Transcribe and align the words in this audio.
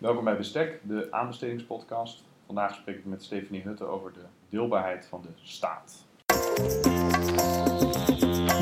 Welkom 0.00 0.24
bij 0.24 0.36
Bestek, 0.36 0.80
de 0.82 1.06
aanbestedingspodcast. 1.10 2.24
Vandaag 2.46 2.74
spreek 2.74 2.96
ik 2.96 3.04
met 3.04 3.22
Stephanie 3.22 3.62
Hutte 3.62 3.84
over 3.84 4.12
de 4.12 4.20
deelbaarheid 4.48 5.06
van 5.06 5.22
de 5.22 5.28
staat. 5.42 6.04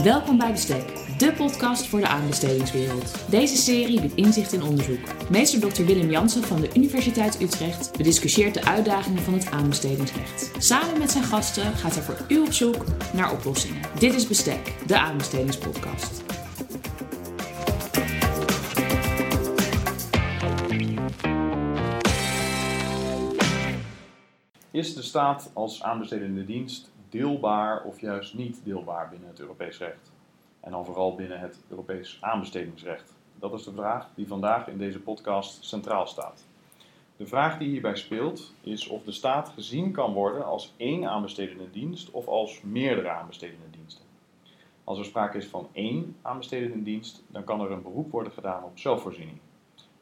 Welkom 0.03 0.38
bij 0.38 0.51
Bestek, 0.51 1.19
de 1.19 1.32
podcast 1.37 1.87
voor 1.87 2.01
de 2.01 2.09
aanbestedingswereld. 2.09 3.30
Deze 3.30 3.56
serie 3.56 4.01
biedt 4.01 4.14
inzicht 4.14 4.53
in 4.53 4.62
onderzoek. 4.62 5.30
Meester 5.30 5.61
Dr. 5.61 5.82
Willem 5.82 6.11
Jansen 6.11 6.43
van 6.43 6.61
de 6.61 6.71
Universiteit 6.74 7.41
Utrecht 7.41 7.97
bediscussieert 7.97 8.55
de 8.55 8.65
uitdagingen 8.65 9.23
van 9.23 9.35
het 9.35 9.51
aanbestedingsrecht. 9.51 10.51
Samen 10.59 10.99
met 10.99 11.11
zijn 11.11 11.25
gasten 11.25 11.73
gaat 11.73 11.95
hij 11.95 12.03
voor 12.03 12.25
u 12.29 12.41
op 12.41 12.53
zoek 12.53 12.85
naar 13.13 13.33
oplossingen. 13.33 13.83
Dit 13.99 14.15
is 14.15 14.27
Bestek, 14.27 14.75
de 14.87 14.99
aanbestedingspodcast. 14.99 16.38
Is 24.70 24.95
de 24.95 25.02
staat 25.02 25.50
als 25.54 25.82
aanbestedende 25.82 26.45
dienst 26.45 26.90
deelbaar 27.09 27.82
of 27.82 28.00
juist 28.00 28.34
niet 28.34 28.60
deelbaar 28.64 29.09
binnen 29.09 29.28
het 29.28 29.40
Europees 29.40 29.78
recht? 29.78 30.12
En 30.60 30.70
dan 30.70 30.84
vooral 30.84 31.14
binnen 31.14 31.40
het 31.40 31.60
Europees 31.68 32.18
aanbestedingsrecht. 32.20 33.14
Dat 33.38 33.52
is 33.52 33.64
de 33.64 33.73
vraag 33.73 34.09
die 34.14 34.26
vandaag 34.26 34.68
in 34.68 34.78
deze 34.78 35.00
podcast 35.00 35.64
centraal 35.64 36.06
staat. 36.06 36.45
De 37.16 37.26
vraag 37.26 37.59
die 37.59 37.68
hierbij 37.68 37.96
speelt 37.96 38.52
is 38.60 38.88
of 38.88 39.02
de 39.02 39.12
staat 39.12 39.48
gezien 39.48 39.92
kan 39.92 40.12
worden 40.12 40.45
als 40.45 40.73
één 40.76 41.04
aanbestedende 41.04 41.70
dienst 41.70 42.10
of 42.10 42.26
als 42.26 42.62
meerdere 42.62 43.10
aanbestedende 43.10 43.70
diensten. 43.70 44.04
Als 44.84 44.98
er 44.98 45.04
sprake 45.04 45.37
is 45.37 45.46
van 45.46 45.68
één 45.73 46.16
aanbestedende 46.23 46.82
dienst, 46.82 47.23
dan 47.26 47.45
kan 47.45 47.60
er 47.60 47.70
een 47.70 47.82
beroep 47.82 48.10
worden 48.10 48.32
gedaan 48.32 48.64
op 48.64 48.78
zelfvoorziening. 48.78 49.38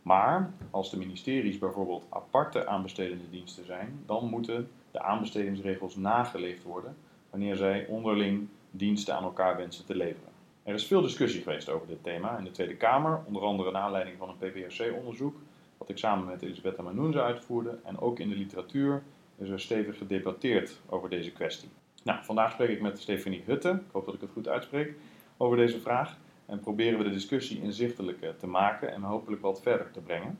Maar 0.06 0.52
als 0.70 0.90
de 0.90 0.98
ministeries 0.98 1.58
bijvoorbeeld 1.58 2.06
aparte 2.08 2.66
aanbestedende 2.66 3.30
diensten 3.30 3.66
zijn, 3.66 4.02
dan 4.06 4.28
moeten 4.28 4.70
de 4.90 5.00
aanbestedingsregels 5.02 5.96
nageleefd 5.96 6.62
worden 6.62 6.96
wanneer 7.30 7.56
zij 7.56 7.86
onderling 7.86 8.48
diensten 8.70 9.16
aan 9.16 9.22
elkaar 9.22 9.56
wensen 9.56 9.84
te 9.84 9.96
leveren. 9.96 10.28
Er 10.62 10.74
is 10.74 10.86
veel 10.86 11.02
discussie 11.02 11.42
geweest 11.42 11.68
over 11.68 11.86
dit 11.86 12.02
thema 12.02 12.38
in 12.38 12.44
de 12.44 12.50
Tweede 12.50 12.76
Kamer, 12.76 13.20
onder 13.24 13.42
andere 13.42 13.70
naar 13.70 13.82
aanleiding 13.82 14.16
van 14.18 14.28
een 14.28 14.50
PPRC-onderzoek, 14.50 15.36
wat 15.78 15.88
ik 15.88 15.98
samen 15.98 16.26
met 16.26 16.42
Elisabetta 16.42 16.82
Manoenze 16.82 17.22
uitvoerde, 17.22 17.78
en 17.84 17.98
ook 17.98 18.18
in 18.18 18.28
de 18.28 18.36
literatuur 18.36 19.02
is 19.36 19.48
er 19.48 19.60
stevig 19.60 19.98
gedebatteerd 19.98 20.80
over 20.88 21.10
deze 21.10 21.32
kwestie. 21.32 21.68
Nou, 22.02 22.24
vandaag 22.24 22.52
spreek 22.52 22.68
ik 22.68 22.80
met 22.80 22.98
Stefanie 22.98 23.42
Hutte, 23.46 23.70
ik 23.70 23.92
hoop 23.92 24.04
dat 24.04 24.14
ik 24.14 24.20
het 24.20 24.30
goed 24.30 24.48
uitspreek, 24.48 24.94
over 25.36 25.56
deze 25.56 25.80
vraag 25.80 26.16
en 26.46 26.60
proberen 26.60 26.98
we 26.98 27.04
de 27.04 27.10
discussie 27.10 27.62
inzichtelijk 27.62 28.20
eh, 28.22 28.30
te 28.30 28.46
maken 28.46 28.92
en 28.92 29.02
hopelijk 29.02 29.42
wat 29.42 29.62
verder 29.62 29.90
te 29.90 30.00
brengen. 30.00 30.38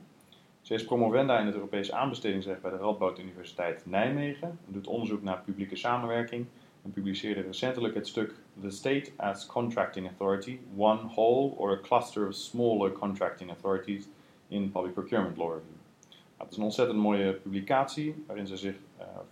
Ze 0.61 0.73
is 0.73 0.85
promovenda 0.85 1.39
in 1.39 1.45
het 1.45 1.55
Europees 1.55 1.91
aanbestedingsrecht 1.91 2.61
bij 2.61 2.71
de 2.71 2.77
Radboud 2.77 3.19
Universiteit 3.19 3.85
Nijmegen 3.85 4.47
en 4.47 4.73
doet 4.73 4.87
onderzoek 4.87 5.23
naar 5.23 5.41
publieke 5.45 5.75
samenwerking 5.75 6.45
en 6.83 6.91
publiceerde 6.91 7.41
recentelijk 7.41 7.95
het 7.95 8.07
stuk 8.07 8.33
The 8.61 8.69
State 8.69 9.11
as 9.15 9.45
Contracting 9.45 10.07
Authority, 10.07 10.59
One 10.77 11.07
Whole 11.07 11.51
or 11.55 11.71
a 11.71 11.79
Cluster 11.81 12.27
of 12.27 12.33
Smaller 12.33 12.91
Contracting 12.91 13.49
Authorities 13.49 14.07
in 14.47 14.71
Public 14.71 14.93
Procurement 14.93 15.37
Law 15.37 15.53
Review. 15.53 15.75
Nou, 16.09 16.49
het 16.49 16.51
is 16.51 16.57
een 16.57 16.63
ontzettend 16.63 16.99
mooie 16.99 17.33
publicatie 17.33 18.23
waarin 18.25 18.47
ze 18.47 18.57
zich 18.57 18.75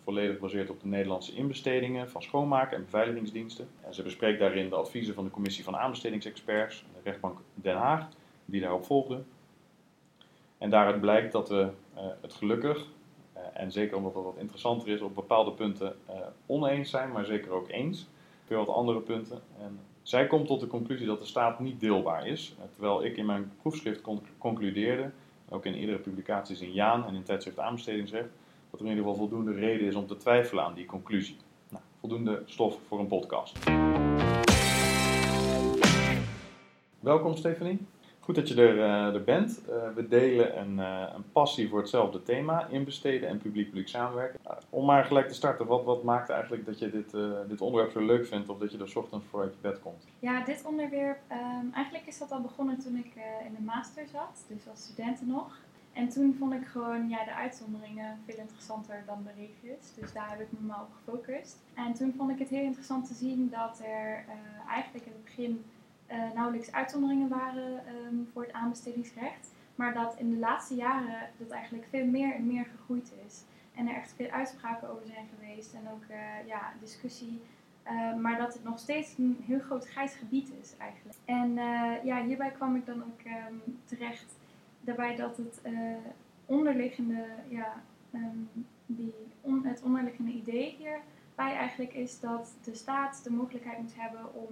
volledig 0.03 0.39
baseert 0.39 0.69
op 0.69 0.81
de 0.81 0.87
Nederlandse 0.87 1.35
inbestedingen 1.35 2.09
van 2.09 2.21
schoonmaak- 2.21 2.71
en 2.71 2.83
beveiligingsdiensten. 2.83 3.67
En 3.81 3.93
ze 3.93 4.03
bespreekt 4.03 4.39
daarin 4.39 4.69
de 4.69 4.75
adviezen 4.75 5.13
van 5.13 5.23
de 5.23 5.29
Commissie 5.29 5.63
van 5.63 5.77
Aanbestedingsexperts, 5.77 6.85
de 6.93 6.99
rechtbank 7.03 7.39
Den 7.53 7.75
Haag, 7.75 8.07
die 8.45 8.61
daarop 8.61 8.85
volgde. 8.85 9.23
En 10.57 10.69
daaruit 10.69 11.01
blijkt 11.01 11.31
dat 11.31 11.49
we 11.49 11.69
uh, 11.95 12.01
het 12.21 12.33
gelukkig, 12.33 12.77
uh, 13.35 13.41
en 13.53 13.71
zeker 13.71 13.97
omdat 13.97 14.13
dat 14.13 14.23
wat 14.23 14.37
interessanter 14.37 14.87
is, 14.87 15.01
op 15.01 15.15
bepaalde 15.15 15.51
punten 15.51 15.95
oneens 16.45 16.89
zijn, 16.89 17.11
maar 17.11 17.25
zeker 17.25 17.51
ook 17.51 17.69
eens. 17.69 18.07
Veel 18.45 18.65
wat 18.65 18.75
andere 18.75 18.99
punten. 18.99 19.41
En 19.59 19.79
zij 20.01 20.27
komt 20.27 20.47
tot 20.47 20.59
de 20.59 20.67
conclusie 20.67 21.07
dat 21.07 21.19
de 21.19 21.25
staat 21.25 21.59
niet 21.59 21.79
deelbaar 21.79 22.27
is, 22.27 22.55
terwijl 22.71 23.03
ik 23.03 23.17
in 23.17 23.25
mijn 23.25 23.51
proefschrift 23.61 24.01
concludeerde 24.37 25.11
ook 25.49 25.65
in 25.65 25.73
eerdere 25.73 25.97
publicaties 25.97 26.61
in 26.61 26.73
Jaan 26.73 27.05
en 27.05 27.15
in 27.15 27.23
tijdschrift 27.23 27.59
aanbestedingsrecht, 27.59 28.29
dat 28.75 28.83
er 28.83 28.91
in 28.91 28.97
ieder 28.97 29.11
geval 29.11 29.27
voldoende 29.27 29.59
reden 29.59 29.87
is 29.87 29.95
om 29.95 30.07
te 30.07 30.17
twijfelen 30.17 30.63
aan 30.63 30.73
die 30.73 30.85
conclusie. 30.85 31.37
Nou, 31.69 31.83
voldoende 31.99 32.43
stof 32.45 32.79
voor 32.87 32.99
een 32.99 33.07
podcast. 33.07 33.59
Welkom 36.99 37.35
Stephanie. 37.35 37.85
Goed 38.19 38.35
dat 38.35 38.47
je 38.47 38.55
er, 38.55 38.75
uh, 38.75 39.13
er 39.13 39.23
bent. 39.23 39.61
Uh, 39.69 39.95
we 39.95 40.07
delen 40.07 40.59
een, 40.59 40.77
uh, 40.77 41.13
een, 41.15 41.31
passie 41.31 41.69
voor 41.69 41.79
hetzelfde 41.79 42.23
thema, 42.23 42.67
inbesteden 42.67 43.29
en 43.29 43.37
publiek-publiek 43.37 43.87
samenwerken. 43.87 44.39
om 44.69 44.85
maar 44.85 45.05
gelijk 45.05 45.27
te 45.27 45.33
starten, 45.33 45.65
wat, 45.65 45.83
wat 45.83 46.03
maakt 46.03 46.29
eigenlijk 46.29 46.65
dat 46.65 46.79
je 46.79 46.89
dit, 46.89 47.11
dit 47.47 47.61
onderwerp 47.61 47.91
zo 47.91 48.05
leuk 48.05 48.27
vindt 48.27 48.49
of 48.49 48.57
dat 48.57 48.71
je 48.71 48.77
er 48.77 48.97
ochtends 48.97 49.25
voor 49.29 49.41
uit 49.41 49.53
je 49.53 49.59
bed 49.61 49.79
komt? 49.79 50.07
Ja, 50.19 50.43
dit 50.43 50.63
onderwerp, 50.65 51.19
um, 51.31 51.73
eigenlijk 51.73 52.05
is 52.07 52.17
dat 52.17 52.31
al 52.31 52.41
begonnen 52.41 52.79
toen 52.79 52.97
ik 52.97 53.11
in 53.45 53.55
de 53.55 53.63
master 53.63 54.07
zat, 54.07 54.45
dus 54.47 54.69
als 54.69 54.83
studenten 54.83 55.27
nog. 55.27 55.57
En 55.95 56.09
toen 56.09 56.35
vond 56.39 56.53
ik 56.53 56.65
gewoon 56.65 57.09
ja, 57.09 57.23
de 57.23 57.33
uitzonderingen 57.33 58.19
veel 58.25 58.37
interessanter 58.37 59.03
dan 59.05 59.23
de 59.23 59.31
regels. 59.37 59.93
Dus 59.99 60.13
daar 60.13 60.29
heb 60.29 60.39
ik 60.39 60.51
me 60.51 60.67
maar 60.67 60.81
op 60.81 60.93
gefocust. 60.93 61.57
En 61.73 61.93
toen 61.93 62.13
vond 62.17 62.31
ik 62.31 62.39
het 62.39 62.49
heel 62.49 62.63
interessant 62.63 63.07
te 63.07 63.13
zien 63.13 63.49
dat 63.49 63.79
er 63.79 64.25
eigenlijk 64.67 65.05
in 65.05 65.11
het 65.11 65.23
begin 65.23 65.65
uh, 66.11 66.17
nauwelijks 66.33 66.71
uitzonderingen 66.71 67.29
waren 67.29 67.85
ehm, 67.85 68.15
voor 68.33 68.41
het 68.41 68.53
aanbestedingsrecht. 68.53 69.53
Maar 69.75 69.93
dat 69.93 70.15
in 70.17 70.29
de 70.29 70.37
laatste 70.37 70.75
jaren 70.75 71.29
dat 71.37 71.49
eigenlijk 71.49 71.85
veel 71.89 72.05
meer 72.05 72.35
en 72.35 72.47
meer 72.47 72.65
gegroeid 72.65 73.11
is. 73.25 73.43
En 73.75 73.87
er 73.87 73.95
echt 73.95 74.13
veel 74.15 74.29
uitspraken 74.29 74.89
over 74.89 75.05
zijn 75.05 75.27
geweest 75.37 75.73
en 75.73 75.89
ook 75.93 76.03
uh, 76.09 76.47
ja, 76.47 76.73
discussie. 76.79 77.41
Uh, 77.87 78.15
maar 78.15 78.37
dat 78.37 78.53
het 78.53 78.63
nog 78.63 78.79
steeds 78.79 79.17
een 79.17 79.37
heel 79.45 79.59
groot 79.59 79.87
grijs 79.87 80.13
gebied 80.13 80.51
is 80.61 80.73
eigenlijk. 80.77 81.17
En 81.25 81.53
ja, 82.03 82.23
hierbij 82.23 82.51
kwam 82.51 82.75
ik 82.75 82.85
dan 82.85 83.03
ook 83.03 83.19
um, 83.25 83.79
terecht 83.85 84.35
daarbij 84.85 85.15
dat 85.15 85.37
het 85.37 85.61
onderliggende, 86.45 87.25
ja, 87.49 87.83
um, 88.13 88.49
die 88.85 89.13
on, 89.41 89.65
het 89.65 89.81
onderliggende 89.81 90.31
idee 90.31 90.75
hierbij 90.77 91.55
eigenlijk 91.55 91.93
is 91.93 92.19
dat 92.19 92.53
de 92.63 92.75
staat 92.75 93.23
de 93.23 93.31
mogelijkheid 93.31 93.81
moet 93.81 93.95
hebben 93.95 94.33
om 94.33 94.47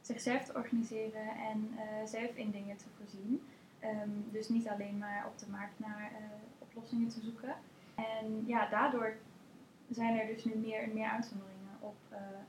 zichzelf 0.00 0.44
te 0.44 0.54
organiseren 0.54 1.28
en 1.50 1.70
uh, 1.74 2.06
zelf 2.06 2.34
in 2.34 2.50
dingen 2.50 2.76
te 2.76 2.84
voorzien. 2.96 3.42
Um, 3.84 4.24
dus 4.32 4.48
niet 4.48 4.68
alleen 4.68 4.98
maar 4.98 5.24
op 5.26 5.38
de 5.38 5.46
markt 5.50 5.78
naar 5.78 6.12
oplossingen 6.58 7.08
te 7.08 7.20
zoeken. 7.20 7.54
En 7.94 8.44
ja, 8.46 8.68
daardoor 8.68 9.16
zijn 9.90 10.18
er 10.18 10.26
dus 10.26 10.44
nu 10.44 10.54
meer 10.54 10.82
en 10.82 10.92
meer 10.94 11.08
uitzonderingen 11.08 11.76
op 11.80 11.96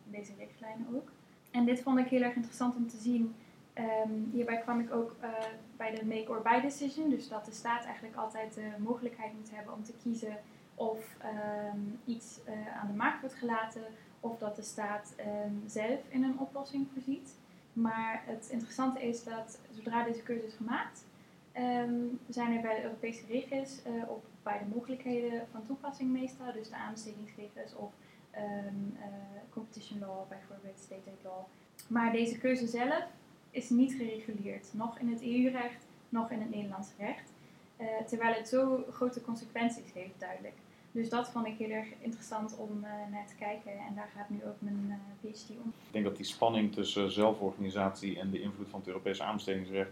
deze 0.04 0.32
richtlijnen 0.38 0.88
ook. 0.96 1.12
En 1.52 1.66
dit 1.66 1.82
vond 1.82 2.00
ik 2.00 2.08
heel 2.08 2.22
erg 2.22 2.36
interessant 2.36 2.76
om 2.76 2.88
te 2.88 2.98
zien. 2.98 3.36
Um, 3.78 4.30
hierbij 4.34 4.58
kwam 4.58 4.80
ik 4.80 4.94
ook 4.94 5.16
bij 5.78 5.96
de 5.96 6.06
make 6.06 6.30
or 6.30 6.41
buy 6.41 6.62
decision. 6.62 7.09
Dus 7.09 7.28
dat 7.28 7.46
de 7.46 7.52
staat 7.52 7.86
eigenlijk 7.86 8.16
altijd 8.16 8.53
de 8.53 8.72
mogelijkheid 8.78 9.34
moet 9.34 9.52
hebben 9.52 9.74
om 9.74 9.84
te 9.84 9.94
kiezen 10.03 10.38
of 10.75 11.18
um, 11.74 12.00
iets 12.06 12.40
aan 12.81 12.88
de 12.88 12.94
markt 12.94 13.22
wordt 13.22 13.35
gelaten 13.35 13.84
of 14.19 14.38
dat 14.38 14.56
de 14.56 14.62
staat 14.62 15.16
zelf 15.66 16.00
in 16.09 16.24
een 16.24 16.40
oplossing 16.40 16.88
voorziet. 16.94 17.35
Maar 17.74 18.22
het 18.25 18.47
interessante 18.50 19.08
is 19.08 19.24
dat 19.24 19.59
zodra 19.72 20.03
deze 20.03 20.24
keuze 20.24 20.46
is 20.46 20.53
gemaakt, 20.53 21.06
zijn 22.30 22.56
er 22.56 22.62
bij 22.62 22.75
de 22.75 22.84
Europese 22.84 23.25
regels 23.25 23.80
uh, 23.88 24.09
op 24.09 24.25
beide 24.44 24.66
mogelijkheden 24.66 25.47
van 25.52 25.66
toepassing 25.66 26.12
meestal, 26.12 26.52
dus 26.53 26.69
de 26.69 26.75
aanbestedingsregels 26.75 27.75
of 27.75 27.91
competition 29.50 30.00
law, 30.00 30.30
bijvoorbeeld 30.30 30.80
state 30.80 31.09
aid 31.09 31.24
law. 31.24 31.44
Maar 31.88 32.12
deze 32.12 32.38
keuze 32.38 32.68
zelf 32.68 33.03
is 33.56 33.70
niet 33.70 33.94
gereguleerd, 33.94 34.68
nog 34.74 35.00
in 35.00 35.08
het 35.12 35.22
EU-recht, 35.22 35.86
nog 36.10 36.32
in 36.32 36.40
het 36.40 36.50
Nederlands 36.50 36.90
recht. 36.98 37.34
Uh, 37.78 37.88
terwijl 38.08 38.34
het 38.34 38.48
zo 38.48 38.86
grote 38.92 39.22
consequenties 39.22 39.94
heeft, 39.94 40.20
duidelijk. 40.20 40.53
Dus 40.91 41.09
dat 41.09 41.29
vond 41.29 41.47
ik 41.47 41.58
heel 41.58 41.70
erg 41.70 41.88
interessant 42.00 42.58
om 42.58 42.84
uh, 42.84 42.90
naar 43.12 43.28
te 43.28 43.35
kijken 43.35 43.72
en 43.72 43.96
daar 43.96 44.09
gaat 44.16 44.29
nu 44.29 44.40
ook 44.46 44.56
mijn 44.59 44.85
uh, 45.24 45.32
PhD 45.32 45.50
om. 45.50 45.74
Ik 45.88 45.91
denk 45.91 46.06
dat 46.06 46.16
die 46.16 46.26
spanning 46.26 46.74
tussen 46.74 47.12
zelforganisatie 47.12 48.20
en 48.20 48.32
de 48.32 48.41
invloed 48.41 48.70
van 48.70 48.79
het 48.79 48.88
Europese 48.88 49.24
aanbestedingsrecht 49.24 49.91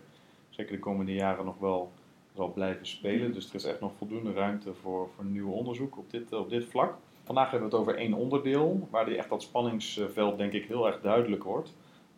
zeker 0.49 0.73
de 0.75 0.79
komende 0.79 1.13
jaren 1.13 1.45
nog 1.45 1.57
wel 1.59 1.91
zal 2.35 2.51
blijven 2.51 2.87
spelen. 2.87 3.33
Dus 3.33 3.49
er 3.49 3.55
is 3.55 3.63
echt 3.63 3.79
nog 3.79 3.91
voldoende 3.97 4.33
ruimte 4.33 4.73
voor, 4.73 5.09
voor 5.15 5.25
nieuw 5.25 5.51
onderzoek 5.51 5.97
op 5.97 6.09
dit, 6.09 6.33
op 6.33 6.49
dit 6.49 6.65
vlak. 6.65 6.97
Vandaag 7.23 7.51
hebben 7.51 7.69
we 7.69 7.75
het 7.75 7.85
over 7.85 7.99
één 7.99 8.13
onderdeel 8.13 8.87
waar 8.91 9.07
echt 9.07 9.29
dat 9.29 9.41
spanningsveld 9.41 10.37
denk 10.37 10.53
ik 10.53 10.65
heel 10.65 10.87
erg 10.87 11.01
duidelijk 11.01 11.43
wordt. 11.43 11.73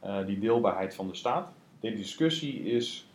Uh, 0.05 0.25
die 0.25 0.39
deelbaarheid 0.39 0.95
van 0.95 1.07
de 1.07 1.15
staat. 1.15 1.51
Deze 1.79 1.95
discussie 1.95 2.63
is, 2.63 3.07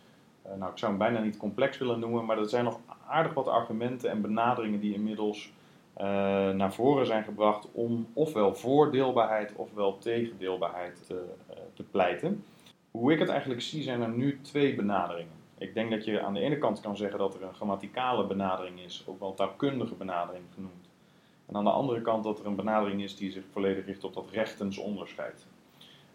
nou 0.57 0.71
ik 0.71 0.77
zou 0.77 0.91
hem 0.91 0.99
bijna 0.99 1.19
niet 1.19 1.37
complex 1.37 1.77
willen 1.77 1.99
noemen, 1.99 2.25
maar 2.25 2.37
er 2.37 2.49
zijn 2.49 2.63
nog 2.63 2.79
aardig 3.07 3.33
wat 3.33 3.47
argumenten 3.47 4.09
en 4.09 4.21
benaderingen 4.21 4.79
die 4.79 4.93
inmiddels 4.93 5.51
uh, 5.97 6.03
naar 6.49 6.73
voren 6.73 7.05
zijn 7.05 7.23
gebracht 7.23 7.67
om 7.71 8.07
ofwel 8.13 8.55
voor 8.55 8.91
deelbaarheid 8.91 9.53
ofwel 9.55 9.97
tegen 9.97 10.37
deelbaarheid 10.37 11.05
te, 11.07 11.23
te, 11.73 11.83
pleiten. 11.83 12.43
Hoe 12.91 13.13
ik 13.13 13.19
het 13.19 13.29
eigenlijk 13.29 13.61
zie 13.61 13.83
zijn 13.83 14.01
er 14.01 14.09
nu 14.09 14.39
twee 14.41 14.75
benaderingen. 14.75 15.33
Ik 15.57 15.73
denk 15.73 15.91
dat 15.91 16.05
je 16.05 16.21
aan 16.21 16.33
de 16.33 16.39
ene 16.39 16.57
kant 16.57 16.79
kan 16.79 16.97
zeggen 16.97 17.19
dat 17.19 17.35
er 17.35 17.43
een 17.43 17.53
grammaticale 17.53 18.25
benadering 18.25 18.79
is, 18.79 19.03
ook 19.07 19.19
wel 19.19 19.33
taalkundige 19.33 19.95
benadering 19.95 20.45
genoemd. 20.53 20.89
En 21.45 21.55
aan 21.55 21.63
de 21.63 21.69
andere 21.69 22.01
kant 22.01 22.23
dat 22.23 22.39
er 22.39 22.45
een 22.45 22.55
benadering 22.55 23.03
is 23.03 23.15
die 23.15 23.31
zich 23.31 23.43
volledig 23.51 23.85
richt 23.85 24.03
op 24.03 24.13
dat 24.13 24.29
rechtensonderscheid. 24.31 25.45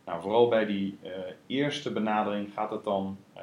Nou, 0.07 0.21
vooral 0.21 0.49
bij 0.49 0.67
die 0.67 0.99
uh, 1.05 1.11
eerste 1.47 1.93
benadering 1.93 2.53
gaat 2.53 2.71
het 2.71 2.85
dan, 2.85 3.17
uh, 3.37 3.43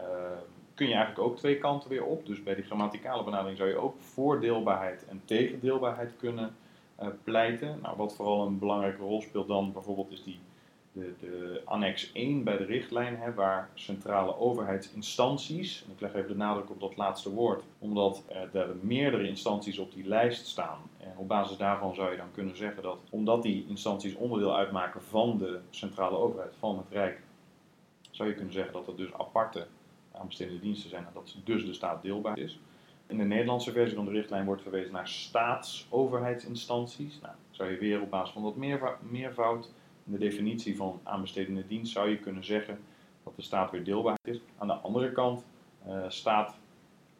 kun 0.74 0.88
je 0.88 0.94
eigenlijk 0.94 1.27
ook 1.27 1.38
twee 1.38 1.57
kanten 1.57 1.89
weer 1.89 2.04
op. 2.04 2.25
Dus 2.25 2.44
bij 2.44 2.56
die 2.56 2.63
grammaticale 2.63 3.24
benadering 3.24 3.57
zou 3.57 3.69
je 3.69 3.77
ook 3.77 3.95
voor 4.00 4.42
deelbaarheid 4.42 5.06
en 5.06 5.21
tegen 5.25 5.60
deelbaarheid 5.60 6.13
kunnen 6.18 6.56
uh, 7.01 7.07
pleiten. 7.24 7.80
Nou, 7.81 7.98
wat 7.98 8.15
vooral 8.15 8.45
een 8.45 8.60
belangrijke 8.60 9.01
rol 9.01 9.21
speelt 9.21 9.48
dan 9.48 9.74
bijvoorbeeld 9.74 10.12
is 10.12 10.24
die 10.24 10.39
de, 10.94 11.13
de 11.19 11.62
annex 11.66 12.12
1 12.12 12.44
bij 12.44 12.57
de 12.57 12.66
richtlijn, 12.66 13.18
hè, 13.18 13.34
waar 13.34 13.69
centrale 13.74 14.38
overheidsinstanties, 14.38 15.84
en 15.86 15.92
ik 15.92 16.00
leg 16.00 16.13
even 16.13 16.28
de 16.28 16.36
nadruk 16.36 16.69
op 16.69 16.80
dat 16.80 16.98
laatste 16.98 17.30
woord, 17.30 17.63
omdat 17.80 18.24
er 18.54 18.75
meerdere 18.81 19.28
instanties 19.28 19.78
op 19.78 19.94
die 19.94 20.07
lijst 20.07 20.48
staan. 20.48 20.80
En 20.98 21.13
op 21.16 21.28
basis 21.28 21.57
daarvan 21.57 21.95
zou 21.95 22.12
je 22.12 22.18
dan 22.18 22.31
kunnen 22.31 22.57
zeggen 22.57 22.84
dat, 22.84 23.00
omdat 23.10 23.44
die 23.44 23.66
instanties 23.68 24.16
onderdeel 24.16 24.56
uitmaken 24.56 25.01
van 25.01 25.38
de 25.38 25.60
centrale 25.69 26.18
overheid, 26.18 26.54
van 26.60 26.78
het 26.78 26.88
Rijk, 26.90 27.22
zou 28.12 28.30
je 28.30 28.36
kunnen 28.36 28.54
zeggen 28.54 28.74
dat 28.74 28.88
er 28.88 28.95
dus 28.95 29.13
aparte 29.13 29.68
aanbestedende 30.12 30.62
diensten 30.62 30.90
zijn 30.90 31.06
en 31.06 31.12
dat 31.13 31.36
dus 31.44 31.66
de 31.66 31.74
staat 31.74 32.01
deelbaar 32.01 32.38
is. 32.38 32.60
In 33.07 33.18
de 33.18 33.24
Nederlandse 33.24 33.72
versie 33.72 33.95
van 33.95 34.06
de 34.06 34.12
richtlijn 34.12 34.45
wordt 34.45 34.62
verwezen 34.62 34.92
naar 34.92 35.07
staatsoverheidsinstanties. 35.07 37.19
Nou, 37.22 37.34
zou 37.51 37.72
je 37.72 37.78
weer 37.78 38.01
op 38.01 38.10
basis 38.10 38.34
van 38.34 38.44
dat 38.44 38.56
meervoud 39.01 39.69
in 40.05 40.11
de 40.11 40.17
definitie 40.17 40.75
van 40.75 41.00
aanbestedende 41.03 41.67
dienst 41.67 41.91
zou 41.91 42.09
je 42.09 42.17
kunnen 42.17 42.45
zeggen 42.45 42.79
dat 43.23 43.35
de 43.35 43.41
staat 43.41 43.71
weer 43.71 43.83
deelbaar 43.83 44.17
is. 44.23 44.39
Aan 44.57 44.67
de 44.67 44.73
andere 44.73 45.11
kant 45.11 45.45
uh, 45.88 46.03
staat 46.07 46.55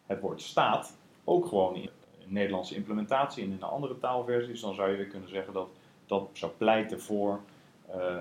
het 0.06 0.20
woord 0.20 0.42
staat 0.42 0.98
ook 1.24 1.46
gewoon 1.46 1.76
in 1.76 1.90
de 2.20 2.26
Nederlandse 2.26 2.76
implementatie 2.76 3.44
en 3.44 3.52
in 3.52 3.60
de 3.60 3.66
andere 3.66 4.00
taalversies. 4.00 4.62
Dan 4.62 4.74
zou 4.74 4.90
je 4.90 4.98
weer 4.98 5.08
kunnen 5.08 5.30
zeggen 5.30 5.54
dat 5.54 5.70
dat 6.06 6.30
zou 6.34 6.52
pleiten 6.58 7.02
voor 7.02 7.42
uh, 7.90 7.96
uh, 7.96 8.18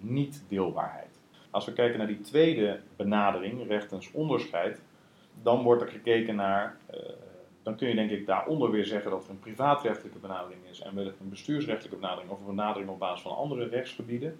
niet-deelbaarheid. 0.00 1.18
Als 1.50 1.64
we 1.64 1.72
kijken 1.72 1.98
naar 1.98 2.06
die 2.06 2.20
tweede 2.20 2.80
benadering, 2.96 3.66
rechtens 3.66 4.10
onderscheid, 4.12 4.80
dan 5.42 5.62
wordt 5.62 5.82
er 5.82 5.88
gekeken 5.88 6.36
naar 6.36 6.76
dan 7.66 7.76
kun 7.76 7.88
je 7.88 7.94
denk 7.94 8.10
ik 8.10 8.26
daaronder 8.26 8.70
weer 8.70 8.84
zeggen 8.84 9.10
dat 9.10 9.24
er 9.24 9.30
een 9.30 9.38
privaatrechtelijke 9.38 10.18
benadering 10.18 10.60
is 10.70 10.80
en 10.80 10.94
wellicht 10.94 11.20
een 11.20 11.28
bestuursrechtelijke 11.28 11.98
benadering 11.98 12.30
of 12.30 12.40
een 12.40 12.46
benadering 12.46 12.90
op 12.90 12.98
basis 12.98 13.22
van 13.22 13.36
andere 13.36 13.68
rechtsgebieden. 13.68 14.38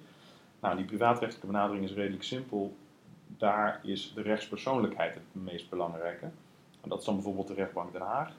Nou, 0.60 0.76
die 0.76 0.84
privaatrechtelijke 0.84 1.46
benadering 1.46 1.84
is 1.84 1.92
redelijk 1.92 2.22
simpel. 2.22 2.76
Daar 3.26 3.80
is 3.82 4.12
de 4.14 4.22
rechtspersoonlijkheid 4.22 5.14
het 5.14 5.22
meest 5.32 5.70
belangrijke. 5.70 6.24
En 6.80 6.88
dat 6.88 6.98
is 6.98 7.04
dan 7.04 7.14
bijvoorbeeld 7.14 7.48
de 7.48 7.54
rechtbank 7.54 7.92
Den 7.92 8.00
Haag, 8.00 8.32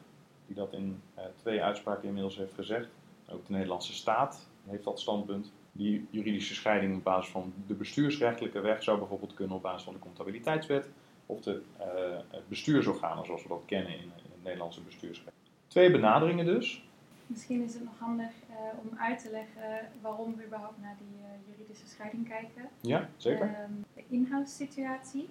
die 0.45 0.55
dat 0.55 0.73
in 0.73 1.01
eh, 1.13 1.23
twee 1.35 1.63
uitspraken 1.63 2.07
inmiddels 2.07 2.37
heeft 2.37 2.53
gezegd. 2.53 2.87
Ook 3.29 3.45
de 3.45 3.53
Nederlandse 3.53 3.93
staat 3.93 4.47
heeft 4.67 4.83
dat 4.83 4.99
standpunt. 4.99 5.51
Die 5.71 6.07
juridische 6.09 6.55
scheiding 6.55 6.95
op 6.95 7.03
basis 7.03 7.31
van 7.31 7.53
de 7.67 7.73
bestuursrechtelijke 7.73 8.59
weg 8.59 8.83
zou 8.83 8.97
bijvoorbeeld 8.97 9.33
kunnen 9.33 9.55
op 9.55 9.61
basis 9.61 9.83
van 9.83 9.93
de 9.93 9.99
comptabiliteitswet 9.99 10.89
of 11.27 11.41
de 11.41 11.61
uh, 11.79 12.39
bestuursorganen 12.47 13.25
zoals 13.25 13.43
we 13.43 13.49
dat 13.49 13.63
kennen 13.65 13.99
in, 13.99 14.11
Nederlandse 14.43 14.81
bestuursrecht. 14.81 15.35
Twee 15.67 15.91
benaderingen 15.91 16.45
dus. 16.45 16.89
Misschien 17.25 17.63
is 17.63 17.73
het 17.73 17.83
nog 17.83 17.99
handig 17.99 18.31
uh, 18.49 18.55
om 18.81 18.97
uit 18.97 19.21
te 19.21 19.31
leggen 19.31 19.89
waarom 20.01 20.35
we 20.35 20.45
überhaupt 20.45 20.81
naar 20.81 20.95
die 20.97 21.19
uh, 21.21 21.49
juridische 21.49 21.87
scheiding 21.87 22.27
kijken. 22.27 22.69
Ja, 22.81 23.09
zeker. 23.17 23.57
Um, 23.63 23.85
de 23.93 24.03
inhoudssituatie. 24.09 25.29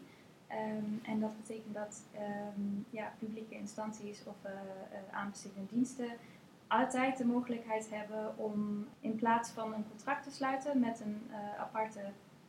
Um, 0.51 1.01
en 1.03 1.21
dat 1.21 1.37
betekent 1.37 1.75
dat 1.75 2.05
um, 2.15 2.87
ja, 2.91 3.13
publieke 3.19 3.55
instanties 3.55 4.23
of 4.25 4.37
uh, 4.45 4.51
aanbestedende 5.11 5.75
diensten 5.75 6.09
altijd 6.67 7.19
de 7.19 7.25
mogelijkheid 7.25 7.91
hebben 7.91 8.39
om 8.39 8.87
in 9.01 9.17
plaats 9.17 9.51
van 9.51 9.75
een 9.75 9.89
contract 9.89 10.25
te 10.25 10.31
sluiten 10.31 10.81
met 10.81 11.01
een 11.01 11.23
aparte 11.59 12.01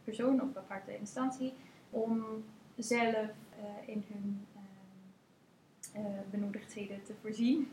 persoon 0.03 0.41
of 0.41 0.57
aparte 0.57 0.97
instantie, 0.97 1.53
om 1.89 2.43
zelf 2.77 3.29
in 3.85 4.03
hun 4.07 4.45
uh, 5.95 6.05
benodigdheden 6.31 7.03
te 7.03 7.13
voorzien. 7.21 7.71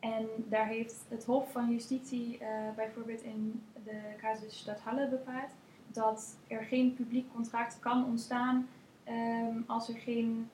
En 0.00 0.28
daar 0.48 0.66
heeft 0.66 1.04
het 1.08 1.24
Hof 1.24 1.52
van 1.52 1.70
Justitie 1.70 2.38
uh, 2.40 2.48
bijvoorbeeld 2.76 3.22
in 3.22 3.62
de 3.84 4.00
casus 4.20 4.58
Stadhalle 4.58 5.08
bepaald 5.08 5.50
dat 5.86 6.36
er 6.48 6.62
geen 6.64 6.94
publiek 6.94 7.32
contract 7.32 7.78
kan 7.80 8.04
ontstaan 8.04 8.68
um, 9.08 9.64
als 9.66 9.88
er 9.88 9.98
geen 9.98 10.50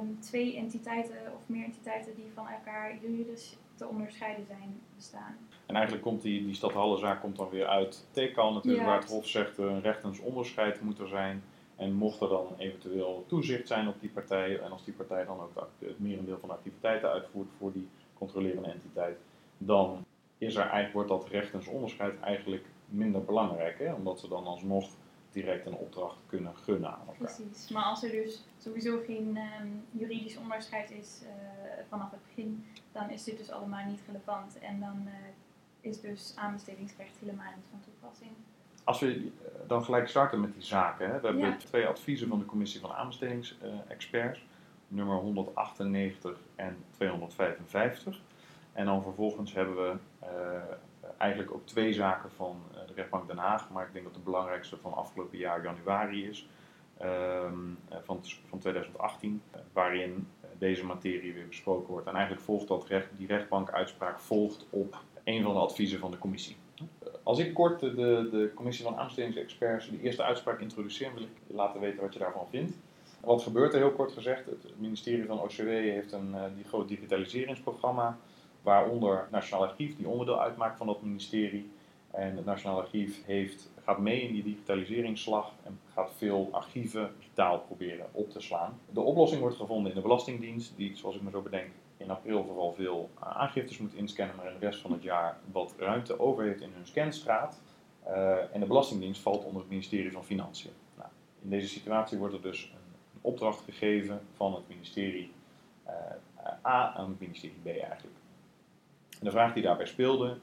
um, 0.00 0.20
twee 0.20 0.56
entiteiten 0.56 1.16
of 1.34 1.40
meer 1.46 1.64
entiteiten 1.64 2.14
die 2.14 2.30
van 2.34 2.48
elkaar 2.48 2.98
juridisch 3.02 3.56
te 3.74 3.86
onderscheiden 3.86 4.46
zijn 4.46 4.80
bestaan. 4.96 5.36
En 5.66 5.74
eigenlijk 5.74 6.04
komt 6.04 6.22
die, 6.22 6.44
die 6.44 6.54
Stadhallezaak 6.54 7.20
komt 7.20 7.36
dan 7.36 7.48
weer 7.48 7.66
uit 7.66 8.06
TECAL 8.10 8.52
natuurlijk, 8.52 8.84
ja. 8.84 8.88
waar 8.88 9.00
het 9.00 9.10
Hof 9.10 9.26
zegt 9.26 9.58
een 9.58 9.80
rechtens 9.80 10.18
onderscheid 10.18 10.80
moet 10.80 10.98
er 10.98 11.08
zijn. 11.08 11.42
En 11.78 11.92
mocht 11.92 12.20
er 12.20 12.28
dan 12.28 12.54
eventueel 12.58 13.24
toezicht 13.26 13.66
zijn 13.66 13.88
op 13.88 14.00
die 14.00 14.10
partij, 14.10 14.58
en 14.58 14.70
als 14.70 14.84
die 14.84 14.94
partij 14.94 15.24
dan 15.24 15.40
ook 15.40 15.68
het 15.78 15.98
merendeel 15.98 16.38
van 16.38 16.48
de 16.48 16.54
activiteiten 16.54 17.10
uitvoert 17.10 17.48
voor 17.58 17.72
die 17.72 17.88
controlerende 18.14 18.68
entiteit, 18.68 19.18
dan 19.58 20.04
is 20.38 20.54
er 20.54 20.62
eigenlijk, 20.62 20.92
wordt 20.92 21.08
dat 21.08 21.28
rechtensonderscheid 21.28 22.20
eigenlijk 22.20 22.66
minder 22.84 23.24
belangrijk, 23.24 23.78
hè? 23.78 23.92
omdat 23.92 24.20
ze 24.20 24.28
dan 24.28 24.44
alsnog 24.44 24.88
direct 25.30 25.66
een 25.66 25.76
opdracht 25.76 26.16
kunnen 26.26 26.56
gunnen 26.56 26.90
aan. 26.90 27.06
Precies, 27.18 27.68
maar 27.68 27.84
als 27.84 28.02
er 28.02 28.10
dus 28.10 28.44
sowieso 28.58 29.00
geen 29.06 29.38
um, 29.60 29.84
juridisch 29.90 30.36
onderscheid 30.36 30.90
is 30.90 31.20
uh, 31.22 31.28
vanaf 31.88 32.10
het 32.10 32.20
begin, 32.26 32.64
dan 32.92 33.10
is 33.10 33.24
dit 33.24 33.38
dus 33.38 33.50
allemaal 33.50 33.86
niet 33.86 34.00
relevant 34.06 34.58
en 34.58 34.80
dan 34.80 35.02
uh, 35.04 35.12
is 35.80 36.00
dus 36.00 36.32
aanbestedingsrecht 36.36 37.16
helemaal 37.20 37.52
niet 37.56 37.66
van 37.70 37.80
toepassing. 37.80 38.30
Als 38.88 39.00
we 39.00 39.14
eh, 39.14 39.50
dan 39.66 39.84
gelijk 39.84 40.08
starten 40.08 40.40
met 40.40 40.52
die 40.52 40.62
zaken. 40.62 41.10
Hè. 41.10 41.20
We 41.20 41.26
hebben 41.26 41.46
ja. 41.46 41.56
twee 41.56 41.86
adviezen 41.86 42.28
van 42.28 42.38
de 42.38 42.44
Commissie 42.44 42.80
van 42.80 42.92
Aanbestedingsexperts, 42.92 44.44
nummer 44.88 45.16
198 45.16 46.38
en 46.56 46.76
255. 46.90 48.20
En 48.72 48.84
dan 48.84 49.02
vervolgens 49.02 49.54
hebben 49.54 49.76
we 49.76 49.96
uh, 50.22 50.28
eigenlijk 51.16 51.52
ook 51.52 51.66
twee 51.66 51.92
zaken 51.92 52.30
van 52.30 52.62
uh, 52.72 52.78
de 52.86 52.92
rechtbank 52.94 53.26
Den 53.26 53.38
Haag, 53.38 53.70
maar 53.70 53.86
ik 53.86 53.92
denk 53.92 54.04
dat 54.04 54.14
de 54.14 54.20
belangrijkste 54.20 54.76
van 54.76 54.94
afgelopen 54.94 55.38
jaar 55.38 55.62
januari 55.62 56.28
is, 56.28 56.48
um, 57.02 57.78
van, 58.02 58.20
van 58.48 58.58
2018, 58.58 59.42
waarin 59.72 60.28
deze 60.58 60.84
materie 60.84 61.32
weer 61.32 61.48
besproken 61.48 61.92
wordt. 61.92 62.06
En 62.06 62.14
eigenlijk 62.14 62.44
volgt 62.44 62.68
dat 62.68 62.86
recht, 62.86 63.08
die 63.16 63.26
rechtbankuitspraak 63.26 64.20
volgt 64.20 64.66
op 64.70 65.02
een 65.24 65.42
van 65.42 65.52
de 65.52 65.60
adviezen 65.60 65.98
van 65.98 66.10
de 66.10 66.18
commissie. 66.18 66.56
Als 67.28 67.38
ik 67.38 67.54
kort 67.54 67.80
de, 67.80 68.28
de 68.30 68.50
commissie 68.54 68.84
van 68.84 68.96
aanbestedingsexperts 68.96 69.90
de 69.90 70.00
eerste 70.02 70.22
uitspraak 70.22 70.60
introduceer, 70.60 71.14
wil 71.14 71.22
ik 71.22 71.28
laten 71.46 71.80
weten 71.80 72.00
wat 72.00 72.12
je 72.12 72.18
daarvan 72.18 72.46
vindt. 72.50 72.72
Wat 73.20 73.42
gebeurt 73.42 73.72
er 73.72 73.78
heel 73.78 73.92
kort 73.92 74.12
gezegd? 74.12 74.46
Het 74.46 74.72
ministerie 74.76 75.26
van 75.26 75.40
OCW 75.40 75.66
heeft 75.68 76.12
een 76.12 76.30
uh, 76.34 76.42
die 76.54 76.64
groot 76.64 76.88
digitaliseringsprogramma, 76.88 78.18
waaronder 78.62 79.28
Nationaal 79.30 79.66
Archief, 79.66 79.96
die 79.96 80.08
onderdeel 80.08 80.40
uitmaakt 80.40 80.76
van 80.76 80.86
dat 80.86 81.02
ministerie. 81.02 81.70
En 82.10 82.36
het 82.36 82.44
Nationaal 82.44 82.80
Archief 82.80 83.24
heeft, 83.24 83.70
gaat 83.84 83.98
mee 83.98 84.20
in 84.20 84.32
die 84.32 84.42
digitaliseringsslag 84.42 85.52
en 85.64 85.80
gaat 85.92 86.12
veel 86.16 86.48
archieven 86.52 87.10
digitaal 87.18 87.58
proberen 87.58 88.06
op 88.12 88.30
te 88.30 88.40
slaan. 88.40 88.78
De 88.90 89.00
oplossing 89.00 89.40
wordt 89.40 89.56
gevonden 89.56 89.90
in 89.90 89.96
de 89.96 90.02
Belastingdienst, 90.02 90.72
die, 90.76 90.96
zoals 90.96 91.16
ik 91.16 91.22
me 91.22 91.30
zo 91.30 91.40
bedenk, 91.40 91.70
in 91.98 92.10
april 92.10 92.44
vooral 92.44 92.72
veel 92.72 93.10
aangiftes 93.18 93.78
moet 93.78 93.94
inscannen, 93.94 94.36
maar 94.36 94.46
in 94.46 94.58
de 94.58 94.66
rest 94.66 94.80
van 94.80 94.92
het 94.92 95.02
jaar 95.02 95.38
wat 95.52 95.74
ruimte 95.78 96.20
over 96.20 96.44
heeft 96.44 96.60
in 96.60 96.72
hun 96.74 96.86
scanstraat. 96.86 97.60
Uh, 98.06 98.54
en 98.54 98.60
de 98.60 98.66
Belastingdienst 98.66 99.20
valt 99.20 99.44
onder 99.44 99.60
het 99.60 99.70
ministerie 99.70 100.12
van 100.12 100.24
Financiën. 100.24 100.70
Nou, 100.96 101.08
in 101.42 101.50
deze 101.50 101.68
situatie 101.68 102.18
wordt 102.18 102.34
er 102.34 102.42
dus 102.42 102.72
een, 102.74 102.78
opdracht 103.20 103.64
gegeven 103.64 104.20
van 104.34 104.54
het 104.54 104.68
ministerie 104.68 105.32
uh, 105.86 105.92
A 106.66 106.94
aan 106.94 107.08
het 107.08 107.20
ministerie 107.20 107.60
B 107.62 107.66
eigenlijk. 107.66 108.16
En 109.18 109.24
de 109.24 109.30
vraag 109.30 109.52
die 109.52 109.62
daarbij 109.62 109.86
speelde, 109.86 110.38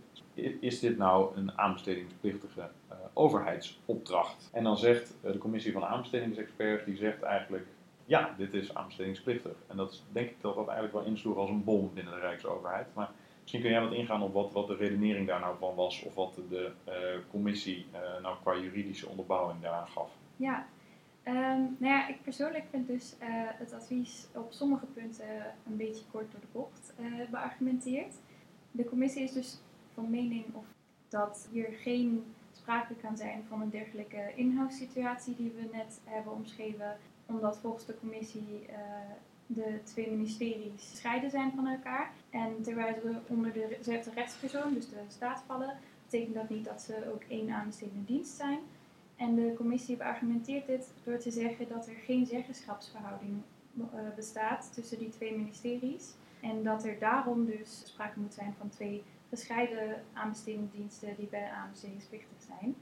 is 0.59 0.79
dit 0.79 0.97
nou 0.97 1.37
een 1.37 1.57
aanbestedingsplichtige 1.57 2.69
overheidsopdracht? 3.13 4.49
En 4.51 4.63
dan 4.63 4.77
zegt 4.77 5.13
de 5.21 5.37
commissie 5.37 5.71
van 5.71 5.85
aanbestedingsexperts, 5.85 6.85
die 6.85 6.95
zegt 6.97 7.21
eigenlijk, 7.21 7.67
ja, 8.05 8.33
dit 8.37 8.53
is 8.53 8.73
aanbestedingsplichtig. 8.73 9.55
En 9.67 9.77
dat 9.77 10.03
denk 10.11 10.29
ik 10.29 10.41
dat 10.41 10.55
dat 10.55 10.65
eigenlijk 10.67 10.93
wel 10.97 11.05
insloeg 11.05 11.37
als 11.37 11.49
een 11.49 11.63
bom 11.63 11.93
binnen 11.93 12.13
de 12.13 12.19
Rijksoverheid. 12.19 12.87
Maar 12.93 13.11
misschien 13.41 13.61
kun 13.61 13.69
jij 13.69 13.81
wat 13.81 13.93
ingaan 13.93 14.21
op 14.21 14.33
wat, 14.33 14.51
wat 14.51 14.67
de 14.67 14.75
redenering 14.75 15.27
daar 15.27 15.39
nou 15.39 15.57
van 15.57 15.75
was, 15.75 16.03
of 16.03 16.15
wat 16.15 16.39
de 16.49 16.71
uh, 16.87 16.93
commissie 17.29 17.85
uh, 17.93 18.21
nou 18.21 18.35
qua 18.41 18.57
juridische 18.57 19.07
onderbouwing 19.07 19.61
daaraan 19.61 19.87
gaf. 19.87 20.11
Ja, 20.35 20.67
um, 21.23 21.75
nou 21.79 21.93
ja, 21.93 22.07
ik 22.07 22.21
persoonlijk 22.21 22.65
vind 22.69 22.87
dus 22.87 23.15
uh, 23.21 23.27
het 23.31 23.73
advies 23.73 24.27
op 24.33 24.51
sommige 24.51 24.85
punten 24.85 25.53
een 25.67 25.77
beetje 25.77 26.05
kort 26.11 26.31
door 26.31 26.41
de 26.41 26.47
bocht 26.51 26.93
beargumenteerd. 27.31 28.15
De 28.71 28.85
commissie 28.85 29.23
is 29.23 29.33
dus 29.33 29.61
van 29.93 30.09
mening 30.09 30.45
of 30.53 30.65
dat 31.09 31.49
hier 31.51 31.69
geen 31.71 32.33
sprake 32.51 32.93
kan 32.95 33.17
zijn 33.17 33.43
van 33.47 33.61
een 33.61 33.69
dergelijke 33.69 34.31
inhoudssituatie 34.35 35.35
die 35.35 35.51
we 35.55 35.69
net 35.71 36.01
hebben 36.03 36.33
omschreven 36.33 36.97
omdat 37.25 37.57
volgens 37.57 37.85
de 37.85 37.99
commissie 37.99 38.65
uh, 38.69 38.75
de 39.45 39.79
twee 39.83 40.09
ministeries 40.09 40.95
scheiden 40.95 41.29
zijn 41.29 41.51
van 41.55 41.67
elkaar. 41.67 42.11
En 42.29 42.61
terwijl 42.61 42.95
ze 43.01 43.15
onder 43.27 43.53
dezelfde 43.53 44.11
rechtspersoon, 44.15 44.73
dus 44.73 44.89
de 44.89 44.95
staat 45.07 45.43
vallen, 45.47 45.77
betekent 46.03 46.35
dat 46.35 46.49
niet 46.49 46.65
dat 46.65 46.81
ze 46.81 47.11
ook 47.13 47.23
één 47.27 47.49
aanbestedende 47.49 48.05
dienst 48.05 48.35
zijn. 48.35 48.59
En 49.15 49.35
de 49.35 49.53
commissie 49.55 49.97
beargumenteert 49.97 50.67
dit 50.67 50.87
door 51.03 51.17
te 51.17 51.31
zeggen 51.31 51.67
dat 51.67 51.87
er 51.87 51.95
geen 51.95 52.25
zeggenschapsverhouding 52.25 53.41
uh, 53.77 53.85
bestaat 54.15 54.73
tussen 54.73 54.99
die 54.99 55.09
twee 55.09 55.37
ministeries. 55.37 56.13
En 56.41 56.63
dat 56.63 56.85
er 56.85 56.99
daarom 56.99 57.45
dus 57.45 57.81
sprake 57.85 58.19
moet 58.19 58.33
zijn 58.33 58.55
van 58.57 58.69
twee 58.69 59.03
gescheiden 59.29 60.03
aanbestedingsdiensten 60.13 61.15
die 61.17 61.27
bij 61.27 61.49
aanbestedingsplichtig 61.49 62.37
zijn. 62.47 62.75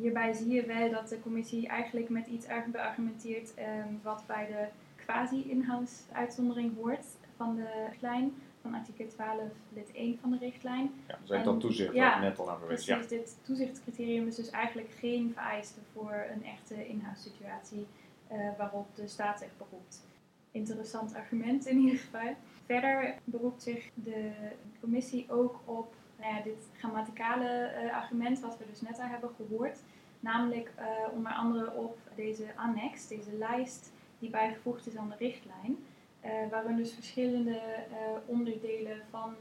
Hierbij 0.00 0.32
zie 0.32 0.54
je 0.54 0.66
wel 0.66 0.90
dat 0.90 1.08
de 1.08 1.20
commissie 1.20 1.68
eigenlijk 1.68 2.08
met 2.08 2.26
iets 2.26 2.46
erg 2.46 2.66
beargumenteert 2.66 3.52
um, 3.58 4.00
wat 4.02 4.24
bij 4.26 4.46
de 4.46 4.66
quasi-inhoudsuitzondering 5.04 6.74
hoort 6.76 7.06
van 7.36 7.56
de 7.56 7.86
richtlijn, 7.88 8.34
van 8.60 8.74
artikel 8.74 9.06
12 9.06 9.40
lid 9.68 9.92
1 9.92 10.18
van 10.20 10.30
de 10.30 10.38
richtlijn. 10.38 10.90
Ja, 11.06 11.36
is 11.36 11.44
dat 11.44 11.60
toezicht 11.60 11.94
ja, 11.94 12.20
net 12.20 12.38
al 12.38 12.50
aan. 12.50 12.58
Precies, 12.66 12.86
ja. 12.86 13.00
dit 13.08 13.38
toezichtscriterium 13.42 14.26
is 14.26 14.34
dus 14.34 14.50
eigenlijk 14.50 14.90
geen 14.98 15.32
vereiste 15.32 15.80
voor 15.92 16.26
een 16.34 16.44
echte 16.44 16.86
inhoudssituatie 16.86 17.86
uh, 18.32 18.38
waarop 18.58 18.86
de 18.94 19.08
staat 19.08 19.38
zich 19.38 19.56
beroept. 19.56 20.04
Interessant 20.50 21.14
argument 21.14 21.66
in 21.66 21.78
ieder 21.78 21.98
geval. 21.98 22.34
Verder 22.64 23.14
beroept 23.24 23.62
zich 23.62 23.90
de 23.94 24.30
commissie 24.80 25.26
ook 25.28 25.60
op 25.64 25.94
nou 26.18 26.34
ja, 26.34 26.42
dit 26.42 26.68
grammaticale 26.78 27.72
uh, 27.84 27.94
argument 27.94 28.40
wat 28.40 28.58
we 28.58 28.64
dus 28.70 28.80
net 28.80 28.98
al 28.98 29.06
hebben 29.06 29.30
gehoord. 29.36 29.78
Namelijk 30.20 30.72
uh, 30.78 30.84
onder 31.12 31.32
andere 31.32 31.72
op 31.72 31.98
deze 32.14 32.44
annex, 32.56 33.08
deze 33.08 33.32
lijst 33.32 33.92
die 34.18 34.30
bijgevoegd 34.30 34.86
is 34.86 34.96
aan 34.96 35.08
de 35.08 35.24
richtlijn. 35.24 35.76
Uh, 36.24 36.30
waarin 36.50 36.76
dus 36.76 36.92
verschillende 36.92 37.60
onderdelen 38.26 39.02
van 39.10 39.34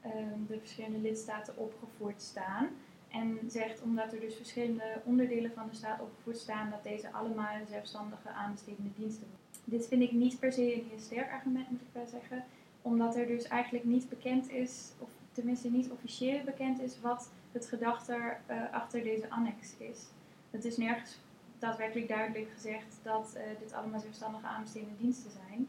ehm, 0.00 0.46
de 0.46 0.58
verschillende 0.58 0.98
lidstaten 0.98 1.56
opgevoerd 1.56 2.22
staan. 2.22 2.68
En 3.08 3.38
zegt 3.46 3.82
omdat 3.82 4.12
er 4.12 4.20
dus 4.20 4.34
verschillende 4.34 5.00
onderdelen 5.04 5.52
van 5.54 5.68
de 5.70 5.76
staat 5.76 6.00
opgevoerd 6.00 6.38
staan, 6.38 6.70
dat 6.70 6.82
deze 6.82 7.12
allemaal 7.12 7.66
zelfstandige 7.70 8.28
aanbestedende 8.28 8.90
diensten. 8.96 9.26
Dit 9.64 9.88
vind 9.88 10.02
ik 10.02 10.12
niet 10.12 10.38
per 10.38 10.52
se 10.52 10.74
een 10.74 10.86
heel 10.88 10.98
sterk 10.98 11.32
argument, 11.32 11.70
moet 11.70 11.80
ik 11.80 11.86
wel 11.92 12.06
zeggen 12.06 12.44
omdat 12.82 13.16
er 13.16 13.26
dus 13.26 13.44
eigenlijk 13.44 13.84
niet 13.84 14.08
bekend 14.08 14.50
is, 14.50 14.92
of 14.98 15.08
tenminste 15.40 15.70
niet 15.70 15.90
officieel 15.90 16.44
bekend 16.44 16.80
is, 16.80 17.00
wat 17.00 17.30
het 17.52 17.66
gedachte 17.66 18.36
uh, 18.50 18.72
achter 18.72 19.02
deze 19.02 19.30
annex 19.30 19.76
is. 19.78 20.06
Het 20.50 20.64
is 20.64 20.76
nergens 20.76 21.18
daadwerkelijk 21.58 22.08
duidelijk 22.08 22.50
gezegd 22.54 23.00
dat 23.02 23.34
uh, 23.36 23.42
dit 23.58 23.72
allemaal 23.72 24.00
zelfstandige 24.00 24.46
aanbestedende 24.46 24.96
diensten 24.98 25.30
zijn. 25.30 25.68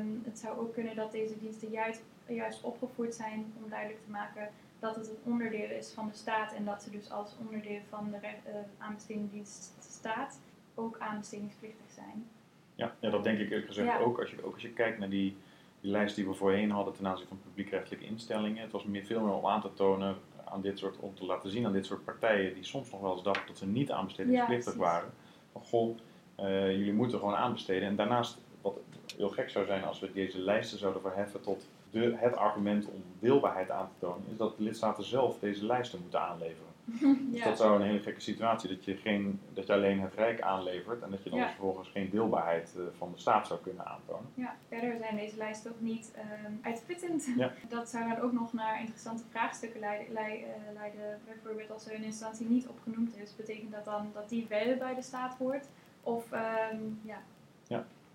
Um, 0.00 0.22
het 0.24 0.38
zou 0.38 0.58
ook 0.58 0.74
kunnen 0.74 0.96
dat 0.96 1.12
deze 1.12 1.38
diensten 1.38 1.70
juist, 1.70 2.02
juist 2.26 2.62
opgevoerd 2.62 3.14
zijn 3.14 3.52
om 3.62 3.70
duidelijk 3.70 4.04
te 4.04 4.10
maken 4.10 4.48
dat 4.78 4.96
het 4.96 5.08
een 5.08 5.32
onderdeel 5.32 5.70
is 5.70 5.92
van 5.92 6.08
de 6.08 6.14
staat 6.14 6.54
en 6.54 6.64
dat 6.64 6.82
ze 6.82 6.90
dus 6.90 7.10
als 7.10 7.36
onderdeel 7.40 7.80
van 7.88 8.10
de 8.10 8.16
uh, 8.16 8.54
aanbestedende 8.78 9.30
dienst 9.30 9.72
staat 9.80 10.40
ook 10.74 10.98
aanbestedingsplichtig 10.98 11.90
zijn. 11.94 12.28
Ja, 12.74 12.94
ja 13.00 13.10
dat 13.10 13.24
denk 13.24 13.38
ik 13.38 13.50
eerlijk 13.50 13.66
gezegd 13.66 13.98
ook, 13.98 14.20
als 14.20 14.30
je, 14.30 14.44
ook 14.44 14.52
als 14.52 14.62
je 14.62 14.72
kijkt 14.72 14.98
naar 14.98 15.10
die 15.10 15.36
die 15.80 15.90
lijst 15.90 16.16
die 16.16 16.26
we 16.26 16.34
voorheen 16.34 16.70
hadden 16.70 16.94
ten 16.94 17.06
aanzien 17.06 17.26
van 17.26 17.40
publiekrechtelijke 17.42 18.06
instellingen. 18.06 18.62
Het 18.62 18.72
was 18.72 18.84
meer, 18.84 19.04
veel 19.04 19.20
meer 19.20 19.34
om 19.34 19.46
aan 19.46 19.60
te 19.60 19.72
tonen 19.74 20.16
aan 20.44 20.60
dit 20.60 20.78
soort, 20.78 20.96
om 20.98 21.14
te 21.14 21.24
laten 21.24 21.50
zien 21.50 21.66
aan 21.66 21.72
dit 21.72 21.86
soort 21.86 22.04
partijen 22.04 22.54
die 22.54 22.64
soms 22.64 22.90
nog 22.90 23.00
wel 23.00 23.12
eens 23.12 23.22
dachten 23.22 23.46
dat 23.46 23.58
ze 23.58 23.66
niet 23.66 23.90
aanbestedingsplichtig 23.90 24.74
waren. 24.74 25.10
Van 25.52 25.62
goh, 25.62 25.96
uh, 26.40 26.70
jullie 26.70 26.92
moeten 26.92 27.18
gewoon 27.18 27.34
aanbesteden. 27.34 27.88
En 27.88 27.96
daarnaast, 27.96 28.38
wat 28.60 28.78
heel 29.16 29.28
gek 29.28 29.50
zou 29.50 29.66
zijn 29.66 29.84
als 29.84 30.00
we 30.00 30.12
deze 30.12 30.38
lijsten 30.38 30.78
zouden 30.78 31.02
verheffen 31.02 31.40
tot 31.40 31.66
de, 31.90 32.14
het 32.16 32.36
argument 32.36 32.86
om 32.86 33.02
deelbaarheid 33.18 33.70
aan 33.70 33.88
te 33.88 34.06
tonen, 34.06 34.24
is 34.30 34.36
dat 34.36 34.56
de 34.56 34.62
lidstaten 34.62 35.04
zelf 35.04 35.38
deze 35.38 35.66
lijsten 35.66 36.00
moeten 36.02 36.20
aanleveren. 36.20 36.69
Dus 37.32 37.42
dat 37.42 37.56
zou 37.56 37.80
een 37.80 37.86
hele 37.86 38.02
gekke 38.02 38.20
situatie, 38.20 38.68
dat 38.68 38.84
je, 38.84 38.96
geen, 38.96 39.40
dat 39.52 39.66
je 39.66 39.72
alleen 39.72 40.00
het 40.00 40.14
Rijk 40.14 40.40
aanlevert 40.40 41.02
en 41.02 41.10
dat 41.10 41.24
je 41.24 41.30
dan 41.30 41.40
vervolgens 41.40 41.88
geen 41.88 42.10
deelbaarheid 42.10 42.74
uh, 42.76 42.82
van 42.98 43.12
de 43.12 43.18
staat 43.18 43.46
zou 43.46 43.60
kunnen 43.60 43.86
aantonen. 43.86 44.30
Ja, 44.34 44.56
verder 44.68 44.96
zijn 44.98 45.16
deze 45.16 45.36
lijsten 45.36 45.70
ook 45.70 45.80
niet 45.80 46.12
uh, 46.16 46.22
uitputtend. 46.62 47.28
Dat 47.68 47.88
zou 47.88 48.08
dan 48.08 48.18
ook 48.18 48.32
nog 48.32 48.52
naar 48.52 48.80
interessante 48.80 49.22
vraagstukken 49.30 49.80
leiden, 49.80 50.12
leiden, 50.12 50.48
uh, 50.48 50.74
leiden. 50.74 51.20
Bijvoorbeeld 51.24 51.70
als 51.70 51.86
er 51.86 51.94
een 51.94 52.04
instantie 52.04 52.46
niet 52.46 52.66
opgenoemd 52.66 53.16
is, 53.16 53.36
betekent 53.36 53.72
dat 53.72 53.84
dan 53.84 54.10
dat 54.14 54.28
die 54.28 54.46
wel 54.48 54.76
bij 54.76 54.94
de 54.94 55.02
staat 55.02 55.36
hoort? 55.36 55.66
Of 56.02 56.32
um, 56.32 57.00
ja. 57.02 57.22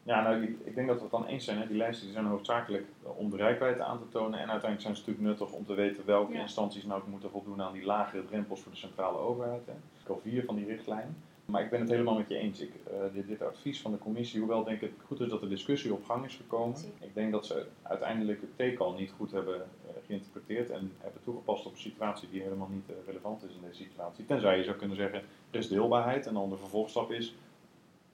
Ja. 0.05 0.21
Nou, 0.21 0.43
ik, 0.43 0.57
ik, 0.63 0.75
denk 0.75 0.87
dat 0.87 0.95
we 0.95 1.01
het 1.01 1.11
dan 1.11 1.25
eens 1.25 1.45
zijn. 1.45 1.57
Hè. 1.57 1.67
Die 1.67 1.77
lijsten 1.77 2.05
die 2.05 2.13
zijn 2.13 2.25
hoofdzakelijk 2.25 2.85
om 3.03 3.29
de 3.29 3.37
rijkwijde 3.37 3.83
aan 3.83 3.99
te 3.99 4.09
tonen. 4.09 4.39
En 4.39 4.49
uiteindelijk 4.49 4.81
zijn 4.81 4.95
ze 4.95 4.99
natuurlijk 4.99 5.27
nuttig 5.27 5.51
om 5.51 5.65
te 5.65 5.73
weten 5.73 6.05
welke 6.05 6.33
instanties 6.33 6.83
nou 6.83 7.01
moeten 7.09 7.29
voldoen 7.29 7.61
aan 7.61 7.73
die 7.73 7.85
lagere 7.85 8.25
drempels 8.25 8.61
voor 8.61 8.71
de 8.71 8.77
centrale 8.77 9.17
overheid. 9.17 9.65
Hè. 9.65 9.73
al 10.07 10.19
vier 10.23 10.43
van 10.43 10.55
die 10.55 10.65
richtlijnen. 10.65 11.15
Maar 11.45 11.61
ik 11.63 11.69
ben 11.69 11.79
het 11.79 11.89
helemaal 11.89 12.17
met 12.17 12.29
je 12.29 12.37
eens. 12.37 12.59
Ik, 12.59 12.71
uh, 12.91 13.13
dit, 13.13 13.27
dit, 13.27 13.41
advies 13.41 13.81
van 13.81 13.91
de 13.91 13.97
commissie, 13.97 14.39
hoewel 14.39 14.63
denk 14.63 14.81
ik 14.81 14.91
goed 15.05 15.19
is 15.19 15.29
dat 15.29 15.41
de 15.41 15.47
discussie 15.47 15.93
op 15.93 16.05
gang 16.05 16.25
is 16.25 16.35
gekomen. 16.35 16.77
Ik 16.99 17.13
denk 17.13 17.31
dat 17.31 17.45
ze 17.45 17.65
uiteindelijk 17.81 18.41
het 18.41 18.57
TECAL 18.57 18.93
niet 18.93 19.11
goed 19.11 19.31
hebben 19.31 19.55
uh, 19.55 19.91
geïnterpreteerd 20.05 20.69
en 20.69 20.91
hebben 20.97 21.21
toegepast 21.23 21.65
op 21.65 21.71
een 21.71 21.79
situatie 21.79 22.29
die 22.29 22.41
helemaal 22.41 22.69
niet 22.71 22.89
uh, 22.89 22.95
relevant 23.05 23.43
is 23.43 23.55
in 23.55 23.61
deze 23.67 23.83
situatie. 23.83 24.25
Tenzij 24.25 24.57
je 24.57 24.63
zou 24.63 24.77
kunnen 24.77 24.97
zeggen, 24.97 25.21
er 25.51 25.59
is 25.59 25.67
deelbaarheid 25.67 26.27
en 26.27 26.33
dan 26.33 26.49
de 26.49 26.57
vervolgstap 26.57 27.11
is, 27.11 27.35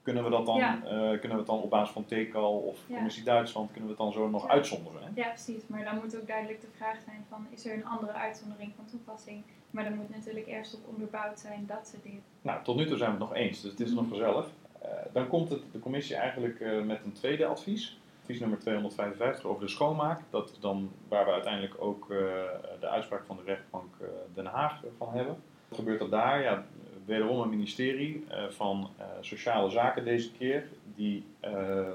kunnen 0.02 0.24
we 0.24 0.30
dat 0.30 0.46
dan, 0.46 0.56
ja. 0.56 0.76
uh, 0.76 0.90
kunnen 0.90 1.30
we 1.30 1.36
het 1.36 1.46
dan 1.46 1.60
op 1.60 1.70
basis 1.70 1.92
van 1.92 2.04
TECAL 2.04 2.58
of 2.58 2.78
Commissie 2.86 3.24
Duitsland, 3.24 3.70
kunnen 3.70 3.88
we 3.88 3.94
het 3.94 4.04
dan 4.04 4.12
zo 4.12 4.28
nog 4.28 4.48
uitzonderen? 4.48 5.02
Hè? 5.02 5.08
Ja, 5.20 5.28
precies. 5.28 5.66
Maar 5.66 5.84
dan 5.84 5.94
moet 5.94 6.16
ook 6.20 6.26
duidelijk 6.26 6.60
de 6.60 6.66
vraag 6.76 7.00
zijn 7.04 7.24
van, 7.28 7.46
is 7.50 7.66
er 7.66 7.74
een 7.74 7.86
andere 7.86 8.12
uitzondering 8.12 8.72
van 8.76 8.84
toepassing? 8.84 9.42
Maar 9.70 9.84
dan 9.84 9.94
moet 9.94 10.14
natuurlijk 10.14 10.46
eerst 10.46 10.74
op 10.74 10.80
onderbouwd 10.88 11.40
zijn 11.40 11.64
dat 11.66 11.88
ze 11.88 11.96
dit... 12.02 12.20
Nou, 12.42 12.64
tot 12.64 12.76
nu 12.76 12.86
toe 12.86 12.96
zijn 12.96 13.10
we 13.10 13.16
het 13.16 13.28
nog 13.28 13.34
eens, 13.34 13.60
dus 13.60 13.70
het 13.70 13.80
is 13.80 13.90
mm 13.90 13.96
nog 13.96 14.08
gezellig. 14.08 14.50
Uh, 14.82 14.88
dan 15.12 15.28
komt 15.28 15.48
het, 15.48 15.62
de 15.72 15.78
commissie 15.78 16.16
eigenlijk 16.16 16.60
uh, 16.60 16.82
met 16.82 17.00
een 17.04 17.12
tweede 17.12 17.46
advies. 17.46 18.00
Advies 18.20 18.40
nummer 18.40 18.58
255 18.58 19.44
over 19.44 19.62
de 19.62 19.68
schoonmaak. 19.68 20.20
Dat 20.30 20.50
is 20.50 20.58
dan 20.58 20.90
waar 21.08 21.24
we 21.24 21.32
uiteindelijk 21.32 21.74
ook 21.78 22.08
de 22.80 22.88
uitspraak 22.88 23.24
van 23.24 23.36
de 23.36 23.42
rechtbank 23.42 23.94
Den 24.34 24.46
Haag 24.46 24.80
van 24.98 25.12
hebben. 25.12 25.36
Wat 25.68 25.78
gebeurt 25.78 26.00
er 26.00 26.10
daar? 26.10 26.42
Ja, 26.42 26.64
wederom 27.04 27.40
een 27.40 27.48
ministerie 27.48 28.24
uh, 28.30 28.48
van 28.48 28.90
uh, 28.98 29.04
Sociale 29.20 29.70
Zaken 29.70 30.04
deze 30.04 30.32
keer, 30.32 30.68
die 30.94 31.24
uh, 31.44 31.88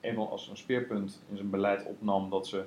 eenmaal 0.00 0.30
als 0.30 0.48
een 0.48 0.56
speerpunt 0.56 1.22
in 1.30 1.36
zijn 1.36 1.50
beleid 1.50 1.86
opnam 1.86 2.30
dat 2.30 2.46
ze 2.46 2.64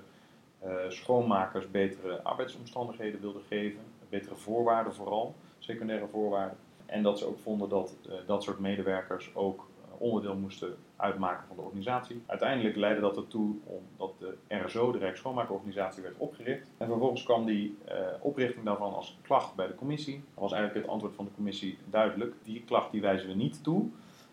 schoonmakers 0.89 1.71
betere 1.71 2.21
arbeidsomstandigheden 2.21 3.21
wilden 3.21 3.41
geven, 3.47 3.79
betere 4.09 4.35
voorwaarden 4.35 4.93
vooral, 4.93 5.35
secundaire 5.59 6.07
voorwaarden. 6.07 6.57
En 6.85 7.03
dat 7.03 7.19
ze 7.19 7.25
ook 7.25 7.39
vonden 7.39 7.69
dat 7.69 7.95
dat 8.25 8.43
soort 8.43 8.59
medewerkers 8.59 9.35
ook 9.35 9.67
onderdeel 9.97 10.35
moesten 10.35 10.75
uitmaken 10.95 11.47
van 11.47 11.55
de 11.55 11.61
organisatie. 11.61 12.21
Uiteindelijk 12.25 12.75
leidde 12.75 13.01
dat 13.01 13.17
ertoe 13.17 13.55
omdat 13.65 14.13
de 14.19 14.37
RSO, 14.47 14.91
de 14.91 14.97
Rijksschoonmaakorganisatie, 14.97 16.03
werd 16.03 16.17
opgericht. 16.17 16.71
En 16.77 16.87
vervolgens 16.87 17.23
kwam 17.23 17.45
die 17.45 17.77
uh, 17.87 17.93
oprichting 18.21 18.65
daarvan 18.65 18.93
als 18.93 19.17
klacht 19.21 19.55
bij 19.55 19.67
de 19.67 19.75
commissie. 19.75 20.23
Dat 20.33 20.43
was 20.43 20.51
eigenlijk 20.51 20.83
het 20.83 20.93
antwoord 20.93 21.15
van 21.15 21.25
de 21.25 21.31
commissie 21.35 21.77
duidelijk. 21.89 22.35
Die 22.43 22.63
klacht 22.63 22.91
die 22.91 23.01
wijzen 23.01 23.27
we 23.27 23.35
niet 23.35 23.63
toe. 23.63 23.89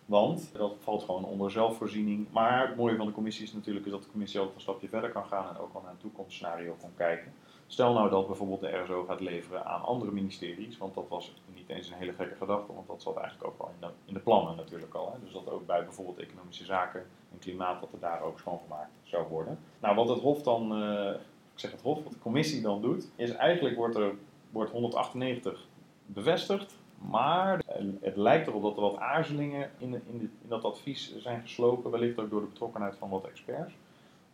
Want 0.07 0.51
dat 0.53 0.77
valt 0.81 1.03
gewoon 1.03 1.25
onder 1.25 1.51
zelfvoorziening. 1.51 2.27
Maar 2.31 2.69
het 2.69 2.77
mooie 2.77 2.97
van 2.97 3.07
de 3.07 3.13
commissie 3.13 3.45
is 3.45 3.53
natuurlijk 3.53 3.87
is 3.87 3.93
dat 3.93 4.03
de 4.03 4.11
commissie 4.11 4.41
ook 4.41 4.55
een 4.55 4.61
stapje 4.61 4.89
verder 4.89 5.11
kan 5.11 5.25
gaan 5.25 5.49
en 5.49 5.61
ook 5.61 5.75
al 5.75 5.81
naar 5.81 5.91
een 5.91 5.97
toekomstscenario 5.97 6.77
kan 6.81 6.91
kijken. 6.97 7.33
Stel 7.75 7.93
nou 7.93 8.11
dat 8.11 8.27
bijvoorbeeld 8.27 8.61
de 8.61 8.77
RSO 8.77 9.05
gaat 9.05 9.21
leveren 9.21 9.67
aan 9.67 9.83
andere 9.83 10.11
ministeries, 10.11 10.79
want 10.79 10.95
dat 10.95 11.09
was 11.09 11.35
niet 11.55 11.69
eens 11.69 11.89
een 11.89 11.97
hele 11.97 12.13
gekke 12.13 12.35
gedachte, 12.35 12.73
want 12.73 12.87
dat 12.87 13.03
zat 13.03 13.17
eigenlijk 13.17 13.47
ook 13.47 13.59
wel 13.59 13.69
in 13.69 13.81
de, 13.81 13.87
in 14.05 14.15
de 14.15 14.21
plannen 14.21 14.57
natuurlijk 14.57 14.95
al. 14.95 15.13
Hè. 15.13 15.25
Dus 15.25 15.33
dat 15.33 15.51
ook 15.51 15.67
bij 15.67 15.85
bijvoorbeeld 15.85 16.19
economische 16.19 16.65
zaken 16.65 17.07
en 17.33 17.39
klimaat, 17.39 17.81
dat 17.81 17.93
er 17.93 17.99
daar 17.99 18.23
ook 18.23 18.39
schoongemaakt 18.39 18.91
zou 19.03 19.29
worden. 19.29 19.59
Nou, 19.81 19.95
wat 19.95 20.09
het 20.09 20.21
Hof 20.21 20.43
dan, 20.43 20.83
uh, 20.83 21.11
ik 21.53 21.59
zeg 21.59 21.71
het 21.71 21.83
Hof, 21.83 22.03
wat 22.03 22.13
de 22.13 22.19
commissie 22.19 22.63
dan 22.63 22.81
doet, 22.81 23.11
is 23.17 23.31
eigenlijk 23.31 23.77
wordt 23.77 23.97
er 23.97 24.15
wordt 24.51 24.71
198 24.71 25.67
bevestigd, 26.07 26.77
maar 26.99 27.63
het 28.01 28.17
lijkt 28.17 28.47
erop 28.47 28.63
dat 28.63 28.77
er 28.77 28.83
wat 28.83 28.99
aarzelingen 28.99 29.71
in, 29.79 29.95
in, 29.95 30.03
in 30.43 30.49
dat 30.49 30.65
advies 30.65 31.17
zijn 31.19 31.41
geslopen, 31.41 31.91
wellicht 31.91 32.19
ook 32.19 32.31
door 32.31 32.41
de 32.41 32.47
betrokkenheid 32.47 32.97
van 32.97 33.09
wat 33.11 33.27
experts. 33.27 33.75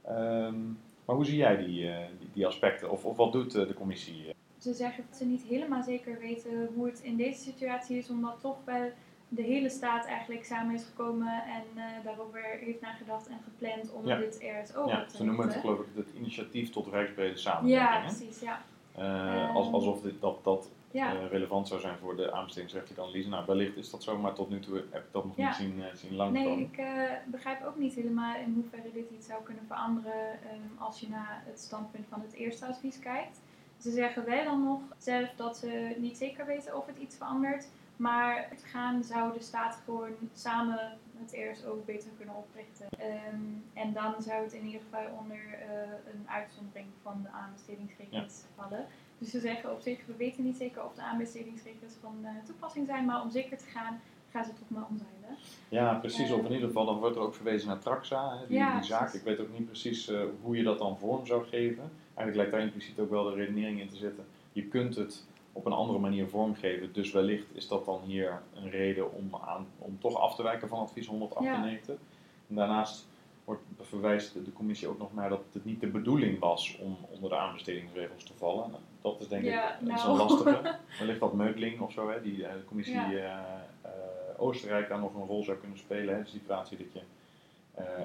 Um, 0.08 0.78
maar 1.10 1.18
hoe 1.18 1.28
zie 1.28 1.38
jij 1.38 1.56
die, 1.56 1.82
uh, 1.82 1.96
die, 2.18 2.28
die, 2.32 2.46
aspecten? 2.46 2.90
Of, 2.90 3.04
of 3.04 3.16
wat 3.16 3.32
doet 3.32 3.54
uh, 3.54 3.66
de 3.66 3.74
commissie? 3.74 4.34
Ze 4.58 4.72
zeggen 4.72 5.04
dat 5.08 5.18
ze 5.18 5.24
niet 5.24 5.42
helemaal 5.42 5.82
zeker 5.82 6.18
weten 6.18 6.70
hoe 6.74 6.86
het 6.86 7.00
in 7.00 7.16
deze 7.16 7.40
situatie 7.40 7.98
is, 7.98 8.10
omdat 8.10 8.40
toch 8.40 8.56
wel 8.64 8.90
de 9.28 9.42
hele 9.42 9.68
staat 9.68 10.06
eigenlijk 10.06 10.44
samen 10.44 10.74
is 10.74 10.84
gekomen 10.84 11.42
en 11.44 11.62
uh, 11.76 11.84
daarover 12.04 12.40
heeft 12.60 12.80
nagedacht 12.80 13.28
en 13.28 13.38
gepland 13.44 13.92
om 13.92 14.04
dit 14.04 14.46
RSO 14.64 14.88
ja, 14.88 15.04
te 15.04 15.16
Ze 15.16 15.24
noemen 15.24 15.48
het 15.48 15.56
geloof 15.56 15.78
ik 15.78 15.86
het 15.94 16.10
initiatief 16.16 16.70
tot 16.70 16.86
rijksbrede 16.86 17.36
samenwerking. 17.36 17.92
Ja, 17.92 18.00
precies, 18.00 18.40
ja. 18.40 18.62
Uh, 18.98 19.54
als, 19.54 19.72
alsof 19.72 20.00
dit, 20.00 20.20
dat, 20.20 20.44
dat 20.44 20.70
Ja. 20.90 21.14
eh, 21.14 21.26
relevant 21.30 21.68
zou 21.68 21.80
zijn 21.80 21.98
voor 21.98 22.16
de 22.16 22.32
aanbestedingsrechtelijke. 22.32 23.28
Nou, 23.28 23.46
wellicht 23.46 23.76
is 23.76 23.90
dat 23.90 24.02
zo, 24.02 24.18
maar 24.18 24.32
tot 24.32 24.50
nu 24.50 24.60
toe 24.60 24.84
heb 24.90 25.04
ik 25.04 25.12
dat 25.12 25.24
nog 25.24 25.36
Ja. 25.36 25.46
niet 25.46 25.56
zien, 25.56 25.82
eh, 25.82 25.94
zien 25.94 26.14
langskomen. 26.14 26.56
Nee, 26.56 26.66
ik 26.66 26.76
eh, 26.76 27.16
begrijp 27.26 27.64
ook 27.64 27.76
niet 27.76 27.94
helemaal 27.94 28.36
in 28.36 28.52
hoeverre 28.54 28.92
dit 28.92 29.10
iets 29.10 29.26
zou 29.26 29.42
kunnen 29.42 29.66
veranderen 29.66 30.42
ehm, 30.42 30.78
als 30.82 31.00
je 31.00 31.08
naar 31.08 31.42
het 31.46 31.60
standpunt 31.60 32.06
van 32.08 32.20
het 32.20 32.32
eerste 32.32 32.66
advies 32.66 32.98
kijkt. 32.98 33.40
Ze 33.78 33.90
zeggen 33.90 34.24
wel 34.24 34.44
dan 34.44 34.64
nog 34.64 34.80
zelf 34.98 35.28
dat 35.36 35.56
ze 35.56 35.94
niet 35.98 36.16
zeker 36.16 36.46
weten 36.46 36.76
of 36.76 36.86
het 36.86 36.98
iets 36.98 37.16
verandert, 37.16 37.68
maar 37.96 38.46
het 38.50 38.62
gaan 38.64 39.04
zou 39.04 39.32
de 39.32 39.40
staat 39.42 39.80
gewoon 39.84 40.10
samen 40.34 40.98
het 41.20 41.32
ERSO 41.34 41.82
beter 41.86 42.10
kunnen 42.16 42.34
oprichten. 42.34 42.86
Ehm, 42.98 43.44
en 43.72 43.92
dan 43.92 44.22
zou 44.22 44.42
het 44.42 44.52
in 44.52 44.64
ieder 44.64 44.80
geval 44.80 45.18
onder 45.18 45.38
eh, 45.52 46.12
een 46.12 46.28
uitzondering 46.28 46.86
van 47.02 47.22
de 47.22 47.28
aanbestedingsregels 47.28 48.44
vallen. 48.56 48.86
Dus 49.18 49.30
ze 49.30 49.40
zeggen 49.40 49.72
op 49.72 49.80
zich, 49.80 50.06
we 50.06 50.16
weten 50.16 50.44
niet 50.44 50.56
zeker 50.56 50.84
of 50.84 50.94
de 50.94 51.02
aanbestedingsregels 51.02 51.92
van 52.00 52.18
eh, 52.22 52.30
toepassing 52.44 52.86
zijn, 52.86 53.04
maar 53.04 53.22
om 53.22 53.30
zeker 53.30 53.56
te 53.58 53.64
gaan, 53.64 54.00
gaan 54.30 54.44
ze 54.44 54.52
toch 54.52 54.68
maar 54.68 54.86
omzeilen. 54.88 55.18
Ja, 55.68 55.94
precies. 55.94 56.30
Of 56.30 56.44
in 56.44 56.52
ieder 56.52 56.66
geval, 56.66 56.86
dan 56.86 56.98
wordt 56.98 57.16
er 57.16 57.22
ook 57.22 57.34
verwezen 57.34 57.68
naar 57.68 57.78
Traxa, 57.78 58.38
hè, 58.38 58.46
die, 58.46 58.56
Ja, 58.56 58.74
die 58.74 58.84
zaak. 58.84 59.12
Ik 59.12 59.22
weet 59.22 59.40
ook 59.40 59.52
niet 59.52 59.66
precies 59.66 60.08
eh, 60.08 60.22
hoe 60.42 60.56
je 60.56 60.62
dat 60.62 60.78
dan 60.78 60.98
vorm 60.98 61.26
zou 61.26 61.44
geven. 61.44 61.90
Eigenlijk 62.14 62.36
lijkt 62.36 62.52
daar 62.52 62.60
impliciet 62.60 62.98
ook 62.98 63.10
wel 63.10 63.24
de 63.24 63.34
redenering 63.34 63.80
in 63.80 63.88
te 63.88 63.96
zitten. 63.96 64.24
Je 64.52 64.64
kunt 64.64 64.96
het 64.96 65.26
op 65.60 65.66
een 65.66 65.72
andere 65.72 65.98
manier 65.98 66.28
vormgeven, 66.28 66.92
dus 66.92 67.12
wellicht 67.12 67.46
is 67.56 67.68
dat 67.68 67.84
dan 67.84 68.00
hier 68.04 68.42
een 68.54 68.70
reden 68.70 69.12
om, 69.12 69.30
aan, 69.46 69.66
om 69.78 69.98
toch 70.00 70.16
af 70.20 70.34
te 70.34 70.42
wijken 70.42 70.68
van 70.68 70.78
advies 70.78 71.06
198. 71.06 71.94
En 72.48 72.54
daarnaast 72.54 73.06
wordt, 73.44 73.62
verwijst 73.80 74.34
de 74.34 74.52
commissie 74.52 74.88
ook 74.88 74.98
nog 74.98 75.14
naar 75.14 75.28
dat 75.28 75.42
het 75.52 75.64
niet 75.64 75.80
de 75.80 75.86
bedoeling 75.86 76.38
was 76.38 76.78
om 76.80 76.96
onder 77.10 77.30
de 77.30 77.36
aanbestedingsregels 77.36 78.24
te 78.24 78.32
vallen. 78.36 78.70
Nou, 78.70 78.82
dat 79.00 79.20
is 79.20 79.28
denk 79.28 79.44
Ja, 79.44 79.74
ik 79.74 79.80
is 79.80 79.86
nou. 79.86 80.10
een 80.10 80.16
lastige. 80.16 80.76
Wellicht 80.98 81.20
dat 81.20 81.32
Meukling 81.32 81.80
of 81.80 81.92
zo, 81.92 82.10
hè, 82.10 82.22
die 82.22 82.46
eh, 82.46 82.52
de 82.52 82.64
commissie 82.64 82.94
Ja. 82.94 83.10
eh, 83.12 83.90
eh, 83.90 83.90
Oostenrijk 84.36 84.88
daar 84.88 85.00
nog 85.00 85.14
een 85.14 85.26
rol 85.26 85.44
zou 85.44 85.56
kunnen 85.58 85.78
spelen. 85.78 86.14
Hè, 86.14 86.22
de 86.22 86.28
situatie 86.28 86.76
dat 86.76 86.92
je 86.92 87.00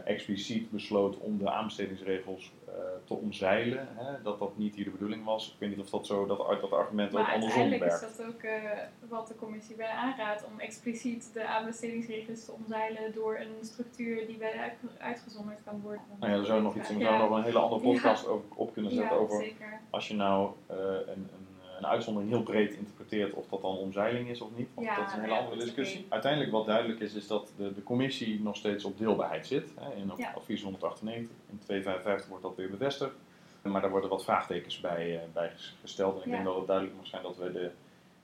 expliciet 0.06 0.72
besloot 0.72 1.18
om 1.18 1.38
de 1.38 1.50
aanbestedingsregels 1.52 2.52
eh, 2.68 2.74
te 3.04 3.14
omzeilen. 3.14 3.88
Hè, 3.96 4.22
dat 4.24 4.40
dat 4.40 4.58
niet 4.58 4.76
hier 4.76 4.84
de 4.86 4.90
bedoeling 4.92 5.24
was. 5.26 5.48
Ik 5.48 5.60
weet 5.60 5.70
niet 5.70 5.80
of 5.80 5.90
dat, 5.90 6.06
zo, 6.08 6.26
dat, 6.26 6.38
dat 6.62 6.72
argument 6.72 7.10
ook 7.16 7.22
Maar 7.22 7.34
andersom 7.34 7.62
uiteindelijk 7.62 7.94
is 7.94 8.00
werkt. 8.02 8.18
dat 8.18 8.28
ook 8.28 8.42
eh, 8.42 8.62
wat 9.10 9.28
de 9.28 9.36
commissie 9.36 9.76
wel 9.76 9.88
aanraadt 9.88 10.46
om 10.46 10.60
expliciet 10.60 11.30
de 11.34 11.46
aanbestedingsregels 11.48 12.46
te 12.46 12.52
omzeilen 12.52 13.14
door 13.14 13.38
een 13.40 13.66
structuur 13.66 14.28
die 14.28 14.38
wel 14.38 14.52
uit- 14.52 14.78
uitgezonderd 14.98 15.60
kan 15.66 15.82
worden. 15.82 16.02
Nou 16.20 16.32
ja, 16.32 16.38
er 16.38 16.46
zou 16.46 16.62
nog 16.62 16.76
iets, 16.76 16.90
Ja. 16.90 17.00
zou 17.00 17.30
nog 17.30 17.38
een 17.38 17.44
hele 17.44 17.60
andere 17.60 17.82
podcast 17.82 18.28
over, 18.28 18.46
op 18.56 18.74
kunnen 18.74 18.92
zetten 18.92 19.16
Ja, 19.16 19.22
over 19.22 19.40
zeker. 19.44 19.80
als 19.90 20.08
je 20.08 20.14
nou 20.14 20.52
eh, 20.68 20.76
een, 20.78 21.08
een, 21.08 21.45
een 21.78 21.86
uitzondering 21.86 22.32
heel 22.32 22.44
breed 22.44 22.74
interpreteert 22.74 23.34
of 23.34 23.48
dat 23.48 23.62
dan 23.62 23.78
omzeiling 23.78 24.30
is 24.30 24.42
of 24.42 24.50
niet. 24.56 24.68
Want 24.74 24.88
Ja, 24.88 24.96
dat 24.96 25.08
is 25.08 25.14
een 25.14 25.20
hele 25.22 25.34
ja, 25.34 25.40
andere 25.40 25.60
discussie. 25.60 26.06
Uiteindelijk 26.10 26.52
wat 26.52 26.66
duidelijk 26.66 27.00
is, 27.00 27.14
is 27.14 27.28
dat 27.28 27.52
de, 27.58 27.74
de 27.74 27.84
commissie 27.84 28.42
nog 28.42 28.56
steeds 28.56 28.86
op 28.86 28.98
deelbaarheid 28.98 29.48
zit. 29.48 29.74
Hè. 29.80 29.94
In 29.96 30.12
Ja. 30.18 30.32
advies 30.36 30.64
198, 30.64 31.36
in 31.50 31.60
255 31.60 32.28
wordt 32.30 32.44
dat 32.44 32.56
weer 32.56 32.70
bevestigd. 32.70 33.14
Maar 33.62 33.82
daar 33.82 33.90
worden 33.90 34.10
wat 34.10 34.24
vraagtekens 34.24 34.80
bij, 34.80 35.16
eh, 35.16 35.22
bij 35.34 35.50
ges- 35.50 35.76
gesteld. 35.82 36.16
En 36.18 36.26
ik 36.26 36.32
denk 36.32 36.44
dat 36.44 36.56
het 36.56 36.68
duidelijk 36.68 36.96
mag 36.98 37.08
zijn 37.08 37.24
dat 37.24 37.38
we 37.38 37.52
de 37.52 37.72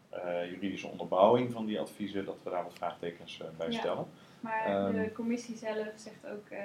eh, 0.09 0.51
juridische 0.51 0.87
onderbouwing 0.87 1.51
van 1.51 1.65
die 1.65 1.79
adviezen, 1.79 2.25
dat 2.25 2.37
we 2.43 2.49
daar 2.49 2.63
wat 2.63 2.73
vraagtekens 2.73 3.39
eh, 3.41 3.47
bij 3.57 3.69
Ja. 3.69 3.79
stellen. 3.79 4.05
Maar 4.39 4.65
Ehm. 4.65 4.93
de 4.93 5.11
commissie 5.11 5.55
zelf 5.57 5.87
zegt 5.95 6.27
ook 6.27 6.47
eh, 6.49 6.59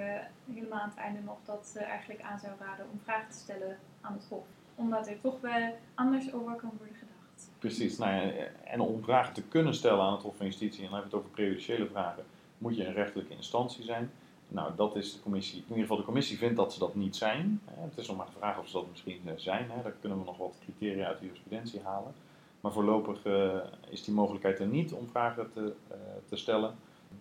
helemaal 0.55 0.81
aan 0.81 0.89
het 0.89 0.99
einde 0.99 1.21
nog 1.21 1.37
dat 1.45 1.67
ze 1.67 1.79
eigenlijk 1.79 2.23
aan 2.23 2.39
zou 2.39 2.53
raden 2.61 2.87
om 2.93 3.01
vragen 3.05 3.31
te 3.31 3.37
stellen 3.39 3.79
aan 4.01 4.13
het 4.13 4.27
Hof. 4.29 4.45
Omdat 4.77 5.09
er 5.09 5.21
toch 5.21 5.41
wel 5.41 5.75
anders 5.95 6.33
over 6.33 6.55
kan 6.55 6.73
worden 6.79 6.95
gedacht. 6.95 7.51
Precies, 7.59 7.99
nou 7.99 8.13
ja, 8.13 8.45
en 8.65 8.81
om 8.81 9.03
vragen 9.03 9.35
te 9.35 9.43
kunnen 9.43 9.75
stellen 9.75 10.05
aan 10.05 10.13
het 10.13 10.23
Hof 10.23 10.37
van 10.37 10.47
Justitie, 10.47 10.85
en 10.85 10.91
dan 10.91 10.93
hebben 10.93 11.11
we 11.11 11.17
het 11.17 11.25
over 11.27 11.37
prejudiciële 11.37 11.87
vragen, 11.87 12.25
moet 12.59 12.77
je 12.77 12.87
een 12.87 12.93
rechtelijke 12.93 13.35
instantie 13.35 13.85
zijn. 13.85 14.11
Nou, 14.49 14.73
dat 14.77 14.97
is 14.97 15.13
de 15.13 15.21
commissie, 15.21 15.59
in 15.59 15.65
ieder 15.69 15.83
geval 15.83 15.97
de 15.97 16.05
commissie 16.05 16.39
vindt 16.39 16.57
dat 16.57 16.73
ze 16.73 16.79
dat 16.79 16.95
niet 16.95 17.17
zijn. 17.17 17.61
Het 17.65 17.99
is 17.99 18.07
nog 18.07 18.17
maar 18.17 18.27
de 18.27 18.39
vraag 18.39 18.59
of 18.59 18.67
ze 18.67 18.73
dat 18.73 18.91
misschien 18.91 19.21
eh, 19.25 19.33
zijn. 19.37 19.69
Daar 19.83 19.93
kunnen 20.01 20.19
we 20.19 20.25
nog 20.25 20.37
wat 20.37 20.59
criteria 20.63 21.07
uit 21.07 21.19
de 21.19 21.25
jurisprudentie 21.25 21.81
halen. 21.85 22.15
Maar 22.61 22.73
voorlopig 22.73 23.25
eh, 23.25 23.59
is 23.89 24.05
die 24.05 24.15
mogelijkheid 24.15 24.59
er 24.59 24.67
niet 24.67 24.93
om 24.93 25.09
vragen 25.09 25.51
te, 25.53 25.75
eh, 25.89 25.97
te 26.29 26.37
stellen. 26.37 26.75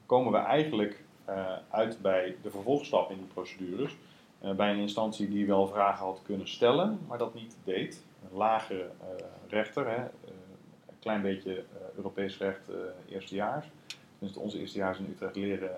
Komen 0.05 0.31
we 0.31 0.37
eigenlijk 0.37 1.03
uit 1.69 2.01
bij 2.01 2.35
de 2.41 2.49
vervolgstap 2.49 3.11
in 3.11 3.17
die 3.17 3.25
procedures. 3.25 3.97
Eh, 4.45 4.55
bij 4.55 4.71
een 4.71 4.79
instantie 4.79 5.29
die 5.29 5.45
wel 5.45 5.67
vragen 5.67 6.05
had 6.05 6.21
kunnen 6.23 6.47
stellen, 6.47 6.99
maar 7.07 7.17
dat 7.17 7.33
niet 7.33 7.57
deed. 7.63 8.03
Een 8.29 8.37
lagere 8.37 8.83
eh, 8.83 9.25
rechter, 9.47 9.87
hè, 9.87 9.95
eh, 9.95 10.09
een 10.87 10.99
klein 10.99 11.21
beetje 11.21 11.63
Europees 11.95 12.37
recht 12.37 12.69
eerstejaars. 13.09 13.65
Tenminste, 14.11 14.39
onze 14.39 14.59
eerstejaars 14.59 14.97
in 14.97 15.07
Utrecht 15.09 15.35
leren 15.35 15.71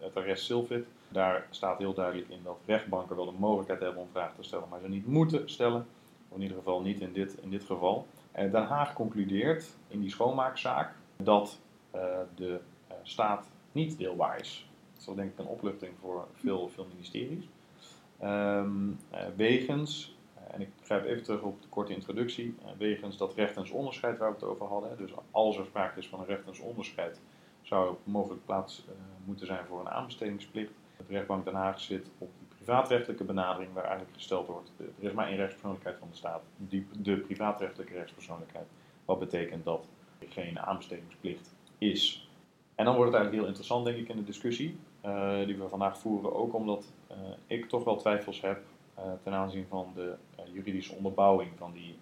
het 0.00 0.16
arrest 0.16 0.44
Silvit. 0.44 0.86
Daar 1.08 1.46
staat 1.50 1.78
heel 1.78 1.94
duidelijk 1.94 2.28
in 2.28 2.40
dat 2.44 2.58
rechtbanken 2.66 3.16
wel 3.16 3.24
de 3.24 3.38
mogelijkheid 3.38 3.80
hebben 3.80 4.02
om 4.02 4.08
vragen 4.12 4.36
te 4.36 4.42
stellen, 4.42 4.68
maar 4.68 4.80
ze 4.80 4.88
niet 4.88 5.06
moeten 5.06 5.50
stellen. 5.50 5.86
Of 6.28 6.36
in 6.36 6.42
ieder 6.42 6.56
geval 6.56 6.80
niet 6.80 7.00
in 7.00 7.12
dit, 7.12 7.36
in 7.42 7.50
dit 7.50 7.64
geval. 7.64 8.06
Den 8.32 8.64
Haag 8.64 8.92
concludeert 8.92 9.76
in 9.88 10.00
die 10.00 10.10
schoonmaakzaak 10.10 10.94
dat 11.16 11.58
de 12.34 12.60
staat 13.02 13.46
niet 13.72 13.98
deelbaar 13.98 14.40
is. 14.40 14.68
Dat 14.92 15.08
is 15.08 15.14
denk 15.14 15.32
ik 15.32 15.38
een 15.38 15.46
opluchting 15.46 15.92
voor 16.00 16.26
veel, 16.34 16.68
veel 16.68 16.86
ministeries. 16.92 17.44
Ehm, 18.22 18.90
eh, 19.10 19.20
wegens, 19.36 20.16
eh, 20.34 20.54
en 20.54 20.60
ik 20.60 20.68
grijp 20.82 21.04
even 21.04 21.22
terug 21.22 21.42
op 21.42 21.62
de 21.62 21.68
korte 21.68 21.92
introductie, 21.92 22.54
eh, 22.64 22.70
wegens 22.78 23.16
dat 23.16 23.34
rechtensonderscheid 23.34 24.18
waar 24.18 24.28
we 24.28 24.34
het 24.34 24.44
over 24.44 24.66
hadden. 24.66 24.96
Dus 24.96 25.10
als 25.30 25.56
er 25.56 25.64
sprake 25.64 25.98
is 25.98 26.08
van 26.08 26.20
een 26.20 26.26
rechtensonderscheid, 26.26 27.20
zou 27.62 27.88
er 27.88 27.96
mogelijk 28.04 28.44
plaats 28.44 28.84
moeten 29.24 29.46
zijn 29.46 29.66
voor 29.66 29.80
een 29.80 29.88
aanbestedingsplicht. 29.88 30.72
De 30.96 31.12
rechtbank 31.12 31.44
Den 31.44 31.54
Haag 31.54 31.80
zit 31.80 32.10
op 32.18 32.30
die 32.38 32.56
privaatrechtelijke 32.56 33.24
benadering, 33.24 33.72
waar 33.72 33.84
eigenlijk 33.84 34.14
gesteld 34.14 34.46
wordt: 34.46 34.72
er 34.78 35.08
is 35.08 35.12
maar 35.12 35.26
één 35.26 35.36
rechtspersoonlijkheid 35.36 35.98
van 35.98 36.08
de 36.10 36.16
staat, 36.16 36.42
die, 36.56 36.86
de 37.02 37.16
privaatrechtelijke 37.16 37.94
rechtspersoonlijkheid. 37.94 38.66
Wat 39.04 39.18
betekent 39.18 39.64
dat 39.64 39.88
er 40.18 40.28
geen 40.28 40.58
aanbestedingsplicht 40.58 41.54
is. 41.78 42.28
En 42.74 42.84
dan 42.84 42.94
wordt 42.94 43.12
het 43.12 43.20
eigenlijk 43.20 43.34
heel 43.34 43.46
interessant, 43.46 43.84
denk 43.84 43.98
ik, 43.98 44.08
in 44.08 44.16
de 44.16 44.24
discussie 44.24 44.78
eh, 45.02 45.46
die 45.46 45.56
we 45.56 45.68
vandaag 45.68 45.98
voeren. 45.98 46.34
Ook 46.34 46.54
omdat 46.54 46.92
eh, 47.06 47.16
ik 47.46 47.68
toch 47.68 47.84
wel 47.84 47.96
twijfels 47.96 48.40
heb 48.40 48.62
eh, 48.94 49.04
ten 49.22 49.32
aanzien 49.32 49.66
van 49.68 49.92
de 49.94 50.14
juridische 50.52 50.94
onderbouwing 50.94 51.50
van 51.56 51.72
die 51.72 51.96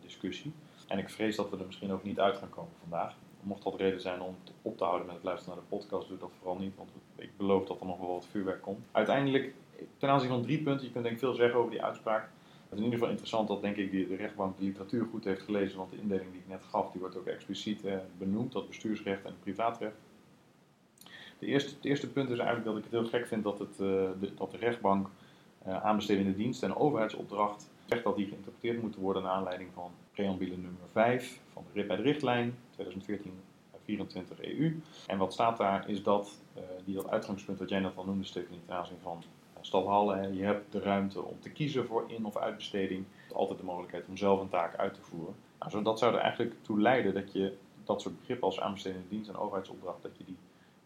discussie. 0.00 0.52
En 0.88 0.98
ik 0.98 1.10
vrees 1.10 1.36
dat 1.36 1.50
we 1.50 1.56
er 1.56 1.66
misschien 1.66 1.92
ook 1.92 2.02
niet 2.02 2.20
uit 2.20 2.36
gaan 2.36 2.50
komen 2.50 2.72
vandaag. 2.80 3.14
Mocht 3.40 3.62
dat 3.62 3.76
reden 3.76 4.00
zijn 4.00 4.20
om 4.20 4.36
op 4.62 4.76
te 4.76 4.84
houden 4.84 5.06
met 5.06 5.14
het 5.14 5.24
luisteren 5.24 5.54
naar 5.54 5.64
de 5.64 5.76
podcast, 5.76 6.08
doe 6.08 6.18
dat 6.18 6.30
vooral 6.38 6.58
niet, 6.58 6.76
want 6.76 6.90
ik 7.16 7.36
beloof 7.36 7.64
dat 7.64 7.80
er 7.80 7.86
nog 7.86 7.98
wel 7.98 8.12
wat 8.12 8.26
vuurwerk 8.26 8.62
komt. 8.62 8.86
Uiteindelijk, 8.92 9.54
ten 9.96 10.08
aanzien 10.08 10.28
van 10.28 10.42
drie 10.42 10.62
punten, 10.62 10.86
je 10.86 10.92
kunt 10.92 11.04
denk 11.04 11.16
ik 11.16 11.22
veel 11.22 11.34
zeggen 11.34 11.58
over 11.58 11.70
die 11.70 11.82
uitspraak. 11.82 12.22
Het 12.22 12.72
is 12.72 12.78
in 12.78 12.84
ieder 12.84 12.92
geval 12.92 13.08
interessant 13.08 13.48
dat 13.48 13.62
denk 13.62 13.76
ik 13.76 13.90
de, 13.90 14.16
rechtbank 14.16 14.58
de 14.58 14.64
literatuur 14.64 15.06
goed 15.10 15.24
heeft 15.24 15.42
gelezen, 15.42 15.78
want 15.78 15.90
de 15.90 15.98
indeling 15.98 16.30
die 16.30 16.40
ik 16.40 16.48
net 16.48 16.64
gaf, 16.70 16.90
die 16.90 17.00
wordt 17.00 17.16
ook 17.16 17.26
expliciet 17.26 17.84
benoemd, 18.18 18.52
dat 18.52 18.68
bestuursrecht 18.68 19.24
en 19.24 19.34
privaatrecht. 19.42 19.96
De 21.42 21.48
eerste, 21.48 21.74
het 21.74 21.84
eerste 21.84 22.08
punt 22.08 22.30
is 22.30 22.38
eigenlijk 22.38 22.68
dat 22.68 22.76
ik 22.76 22.82
het 22.82 22.92
heel 22.92 23.10
gek 23.10 23.26
vind 23.26 23.42
dat, 23.42 23.58
het, 23.58 23.72
eh, 23.72 24.10
de, 24.20 24.34
dat 24.36 24.50
de 24.50 24.56
rechtbank 24.56 25.08
eh, 25.64 25.84
aanbestedende 25.84 26.36
dienst 26.36 26.62
en 26.62 26.76
overheidsopdracht 26.76 27.70
zegt 27.86 28.04
dat 28.04 28.16
die 28.16 28.26
geïnterpreteerd 28.26 28.82
moeten 28.82 29.00
worden 29.00 29.22
naar 29.22 29.32
aanleiding 29.32 29.70
van 29.74 29.90
preambule 30.12 30.56
nummer 30.56 30.88
5 30.92 31.40
van 31.52 31.64
de 31.72 31.78
RIP 31.78 31.88
bij 31.88 31.96
de 31.96 32.02
richtlijn 32.02 32.54
2014-24 32.78 32.84
EU. 34.40 34.80
En 35.06 35.18
wat 35.18 35.32
staat 35.32 35.56
daar 35.56 35.88
is 35.88 36.02
dat, 36.02 36.40
eh, 36.54 36.62
die 36.84 36.94
dat 36.94 37.10
uitgangspunt 37.10 37.58
wat 37.58 37.68
jij 37.68 37.80
net 37.80 37.96
al 37.96 38.04
noemde, 38.04 38.24
Stephanie, 38.24 38.60
ten 38.66 38.76
aanzien 38.76 38.98
van 39.02 39.22
uh, 39.74 40.34
je 40.34 40.42
hebt 40.42 40.72
de 40.72 40.80
ruimte 40.80 41.22
om 41.22 41.40
te 41.40 41.50
kiezen 41.50 41.86
voor 41.86 42.04
in- 42.06 42.26
of 42.26 42.36
uitbesteding, 42.36 43.04
altijd 43.32 43.58
de 43.58 43.64
mogelijkheid 43.64 44.04
om 44.08 44.16
zelf 44.16 44.40
een 44.40 44.48
taak 44.48 44.76
uit 44.76 44.94
te 44.94 45.00
voeren. 45.00 45.34
Nou, 45.58 45.70
zo, 45.70 45.82
dat 45.82 45.98
zou 45.98 46.14
er 46.14 46.20
eigenlijk 46.20 46.54
toe 46.62 46.80
leiden 46.80 47.14
dat 47.14 47.32
je 47.32 47.56
dat 47.84 48.00
soort 48.00 48.18
begrippen 48.18 48.46
als 48.46 48.60
aanbestedende 48.60 49.08
dienst 49.08 49.28
en 49.28 49.36
overheidsopdracht, 49.36 50.02
dat 50.02 50.16
je 50.16 50.24
die 50.24 50.36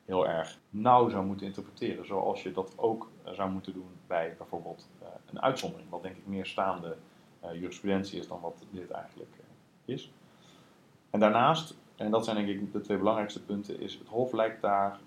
heel 0.07 0.29
erg 0.29 0.59
nauw 0.71 1.09
zou 1.09 1.25
moeten 1.25 1.47
interpreteren. 1.47 2.07
Zoals 2.07 2.42
je 2.42 2.53
dat 2.53 2.73
ook 2.77 3.11
eh, 3.25 3.33
zou 3.33 3.51
moeten 3.51 3.73
doen 3.73 3.90
bij 4.07 4.35
bijvoorbeeld 4.38 4.88
eh, 5.03 5.09
een 5.31 5.42
uitzondering. 5.42 5.90
Wat 5.90 6.03
denk 6.03 6.16
ik 6.16 6.27
meer 6.27 6.47
staande 6.47 6.97
eh, 7.40 7.55
jurisprudentie 7.55 8.19
is 8.19 8.29
dan 8.29 8.40
wat 8.40 8.64
dit 8.71 8.90
eigenlijk 8.90 9.31
is. 9.85 10.12
En 11.11 11.21
daarnaast, 11.21 11.77
en 11.97 12.11
dat 12.11 12.25
zijn 12.25 12.37
denk 12.37 12.49
ik 12.49 12.73
de 12.73 12.81
twee 12.81 12.99
belangrijkste 12.99 13.45
punten, 13.45 13.81
is 13.81 13.95
het 13.95 14.09
Hof 14.09 14.33
lijkt 14.33 14.62
daar, 14.62 14.99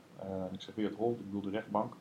ik 0.52 0.62
zeg 0.62 0.76
weer 0.76 0.86
het 0.86 0.96
Hof, 0.96 1.20
ik 1.20 1.26
bedoel 1.26 1.42
de 1.42 1.50
rechtbank, 1.50 1.96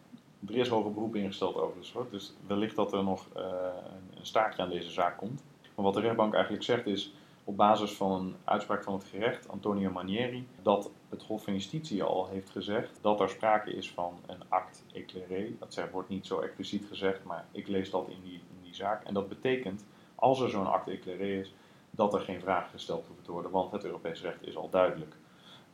er 0.47 0.57
is 0.57 0.69
hoger 0.69 0.93
beroep 0.93 1.15
ingesteld 1.15 1.57
overigens 1.57 1.93
hoor. 1.93 2.07
Dus 2.11 2.35
wellicht 2.47 2.77
dat 2.77 2.93
er 2.93 3.05
nog 3.05 3.27
een, 3.35 4.19
een 4.19 4.27
staartje 4.27 4.63
aan 4.63 4.69
deze 4.69 4.91
zaak 4.91 5.17
komt. 5.17 5.45
Maar 5.75 5.85
wat 5.85 5.95
de 5.95 6.01
rechtbank 6.01 6.35
eigenlijk 6.35 6.65
zegt 6.65 6.87
is, 6.87 7.15
op 7.49 7.57
basis 7.57 7.93
van 7.93 8.13
een 8.13 8.37
uitspraak 8.45 8.83
van 8.83 8.93
het 8.93 9.05
gerecht, 9.05 9.49
Antonio 9.49 9.91
Manieri, 9.91 10.49
dat 10.63 10.91
het 11.09 11.23
Hof 11.23 11.45
van 11.45 11.53
Justitie 11.53 12.03
al 12.03 12.29
heeft 12.29 12.51
gezegd 12.51 12.99
dat 13.01 13.21
er 13.21 13.29
sprake 13.29 13.71
is 13.71 13.91
van 13.91 14.21
een 14.27 14.43
act 14.49 14.85
éclairé. 14.93 15.53
Dat 15.59 15.81
wordt 15.93 16.09
niet 16.09 16.27
zo 16.27 16.41
expliciet 16.41 16.85
gezegd, 16.89 17.25
maar 17.25 17.45
ik 17.51 17.69
lees 17.69 17.91
dat 17.91 18.09
in 18.09 18.21
die, 18.23 18.33
in 18.33 18.63
die 18.63 18.75
zaak. 18.75 19.05
En 19.05 19.15
dat 19.15 19.29
betekent, 19.29 19.87
als 20.15 20.41
er 20.41 20.51
zo'n 20.51 20.73
act 20.73 20.89
éclairé 20.89 21.41
is, 21.41 21.55
dat 21.91 22.15
er 22.15 22.21
geen 22.21 22.41
vragen 22.41 22.71
gesteld 22.71 23.07
hoeven 23.07 23.25
te 23.25 23.33
worden, 23.33 23.51
want 23.51 23.73
het 23.73 23.85
Europees 23.85 24.23
recht 24.23 24.47
is 24.47 24.57
al 24.57 24.71
duidelijk. 24.71 25.15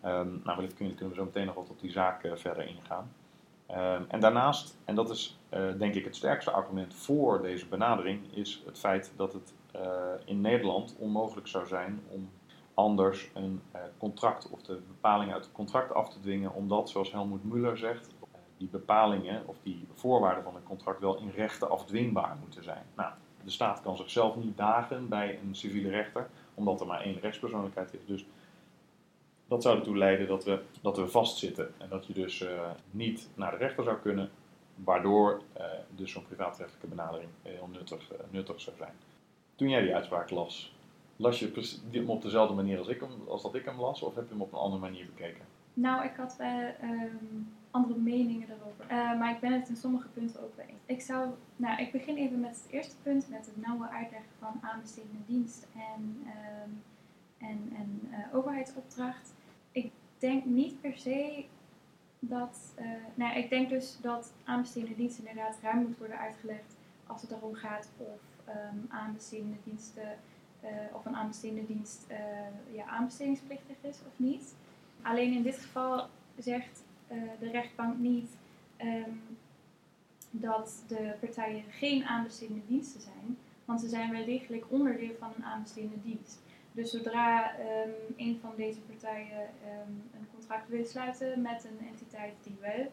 Um, 0.05 0.41
nou, 0.45 0.57
wellicht 0.57 0.75
kunnen, 0.75 1.09
we 1.09 1.15
zo 1.15 1.25
meteen 1.25 1.47
nog 1.47 1.55
wat 1.55 1.71
op 1.71 1.81
die 1.81 1.91
zaak 1.91 2.25
uh, 2.25 2.33
verder 2.35 2.67
ingaan. 2.67 3.13
Um, 3.71 4.05
en 4.09 4.21
daarnaast, 4.21 4.79
en 4.85 4.95
dat 4.95 5.11
is 5.11 5.39
uh, 5.55 5.79
denk 5.79 5.95
ik 5.95 6.05
het 6.05 6.17
sterkste 6.17 6.51
argument 6.51 6.95
voor 6.95 7.43
deze 7.43 7.67
benadering, 7.67 8.37
is 8.37 8.63
het 8.67 8.79
feit 8.79 9.13
dat 9.17 9.33
het 9.33 9.55
in 10.25 10.41
Nederland 10.41 10.97
onmogelijk 10.99 11.47
zou 11.47 11.67
zijn 11.67 12.03
om 12.09 12.31
anders 12.75 13.31
een 13.35 13.63
contract 13.99 14.51
of 14.51 14.63
de 14.63 14.81
bepalingen 14.87 15.35
uit 15.35 15.45
het 15.45 15.53
contract 15.53 15.95
af 15.95 16.09
te 16.13 16.21
dwingen, 16.21 16.55
omdat, 16.55 16.91
zoals 16.91 17.13
Helmoet 17.13 17.45
Muller 17.45 17.79
zegt, 17.79 18.09
die 18.57 18.69
bepalingen 18.69 19.47
of 19.47 19.57
die 19.63 19.87
voorwaarden 19.93 20.45
van 20.45 20.57
een 20.57 20.63
contract 20.63 21.01
wel 21.01 21.19
in 21.19 21.31
rechten 21.31 21.71
afdwingbaar 21.71 22.37
moeten 22.41 22.63
zijn. 22.63 22.83
Nou, 22.97 23.13
de 23.45 23.51
staat 23.51 23.83
kan 23.83 23.97
zichzelf 23.97 24.37
niet 24.37 24.57
dagen 24.57 25.09
bij 25.09 25.39
een 25.43 25.55
civiele 25.55 25.89
rechter, 25.89 26.29
omdat 26.55 26.81
er 26.81 26.87
maar 26.87 27.01
één 27.01 27.21
rechtspersoonlijkheid 27.21 27.95
is. 27.95 28.07
Dus 28.07 28.27
dat 29.47 29.63
zou 29.63 29.79
ertoe 29.79 29.97
leiden 29.97 30.27
dat 30.27 30.45
we, 30.45 30.63
dat 30.81 30.97
we 30.97 31.09
vastzitten 31.09 31.75
en 31.79 31.89
dat 31.89 32.07
je 32.07 32.13
dus 32.13 32.45
niet 32.91 33.29
naar 33.35 33.51
de 33.51 33.57
rechter 33.57 33.85
zou 33.85 33.97
kunnen, 33.97 34.31
waardoor 34.75 35.43
dus 35.91 36.13
zo'n 36.13 36.27
privaatrechtelijke 36.27 36.87
benadering 36.87 37.29
heel 37.43 37.69
nuttig 38.31 38.61
zou 38.61 38.77
zijn. 38.77 38.95
Toen 39.55 39.69
jij 39.69 39.83
die 39.83 39.95
uitspraak 39.95 40.31
las, 40.31 40.77
las 41.17 41.39
je 41.39 41.75
hem 41.91 42.11
op 42.11 42.23
dezelfde 42.23 42.55
manier 42.55 42.79
als, 42.79 42.89
ik 42.89 43.01
hem, 43.01 43.11
als 43.29 43.43
dat 43.43 43.55
ik 43.55 43.65
hem 43.65 43.81
las, 43.81 44.03
of 44.03 44.15
heb 44.15 44.25
je 44.25 44.31
hem 44.31 44.43
op 44.43 44.53
een 44.53 44.59
andere 44.59 44.81
manier 44.81 45.07
bekeken? 45.07 45.45
Nou, 45.75 46.05
ik 46.05 46.17
had 46.17 46.37
um, 46.83 47.55
andere 47.71 47.99
meningen 48.01 48.49
daarover. 48.49 48.85
Uh, 48.85 49.19
maar 49.19 49.35
ik 49.35 49.41
ben 49.41 49.53
het 49.53 49.69
in 49.69 49.77
sommige 49.77 50.09
punten 50.09 50.43
ook 50.43 50.57
wel 50.57 50.67
eens. 50.67 50.83
Ik 50.87 51.01
zou, 51.01 51.29
nou, 51.57 51.83
ik 51.83 51.93
begin 51.93 52.17
even 52.17 52.41
met 52.41 52.61
het 52.63 52.73
eerste 52.73 52.97
punt, 53.03 53.29
met 53.29 53.47
het 53.47 53.67
nauwe 53.67 53.89
uitleggen 53.89 54.31
van 54.39 54.59
aanbestedende 54.61 55.25
dienst 55.27 55.67
en, 55.75 56.27
um, 56.27 56.83
en, 57.39 57.73
en 57.77 58.01
uh, 58.11 58.37
overheidsopdracht. 58.37 59.35
Ik 59.73 59.91
denk 60.19 60.45
niet 60.45 60.81
per 60.81 60.97
se 60.97 61.45
dat, 62.19 62.75
nou, 63.15 63.39
ik 63.39 63.51
denk 63.51 63.69
dus 63.69 63.99
dat 64.01 64.33
aanbestedende 64.45 64.97
dienst 64.97 65.19
inderdaad 65.19 65.59
ruim 65.63 65.83
moet 65.83 65.99
worden 65.99 66.19
uitgelegd 66.19 66.77
als 67.07 67.23
het 67.23 67.31
erom 67.31 67.55
gaat 67.55 67.91
of 67.97 68.21
um, 68.49 68.87
aanbestedende 68.89 69.57
diensten 69.65 70.19
of 70.93 71.05
een 71.05 71.17
aanbestedende 71.17 71.67
dienst 71.67 72.07
ja, 72.73 72.85
aanbestedingsplichtig 72.85 73.77
is 73.81 73.99
of 74.07 74.13
niet. 74.17 74.55
Alleen 75.03 75.33
in 75.33 75.43
dit 75.43 75.59
geval 75.59 76.07
zegt 76.39 76.85
uh, 77.13 77.23
de 77.39 77.51
rechtbank 77.51 77.99
niet 77.99 78.37
um, 78.79 79.21
dat 80.31 80.85
de 80.89 81.15
partijen 81.21 81.63
geen 81.71 82.05
aanbestedende 82.05 82.67
diensten 82.67 83.01
zijn, 83.01 83.39
want 83.65 83.81
ze 83.81 83.89
zijn 83.89 84.13
wel 84.13 84.25
degelijk 84.25 84.65
onderdeel 84.69 85.15
van 85.19 85.33
een 85.37 85.45
aanbestedende 85.45 86.03
dienst. 86.03 86.43
Dus 86.73 86.91
zodra 86.91 87.53
um, 87.59 87.93
een 88.17 88.39
van 88.41 88.53
deze 88.57 88.81
partijen 88.81 89.49
een 90.15 90.29
contract 90.35 90.69
wil 90.69 90.85
sluiten 90.85 91.43
met 91.43 91.65
een 91.65 91.87
entiteit 91.87 92.35
die 92.43 92.57
wel 92.61 92.91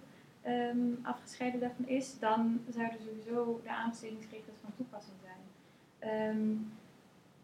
afgescheiden 1.02 1.60
daarvan 1.60 1.88
is, 1.88 2.20
dan 2.20 2.62
zouden 2.70 3.00
sowieso 3.02 3.60
de 3.64 3.70
aanbestedingsregels 3.70 4.58
van 4.62 4.74
toepassing 4.76 5.18
zijn. 5.24 5.41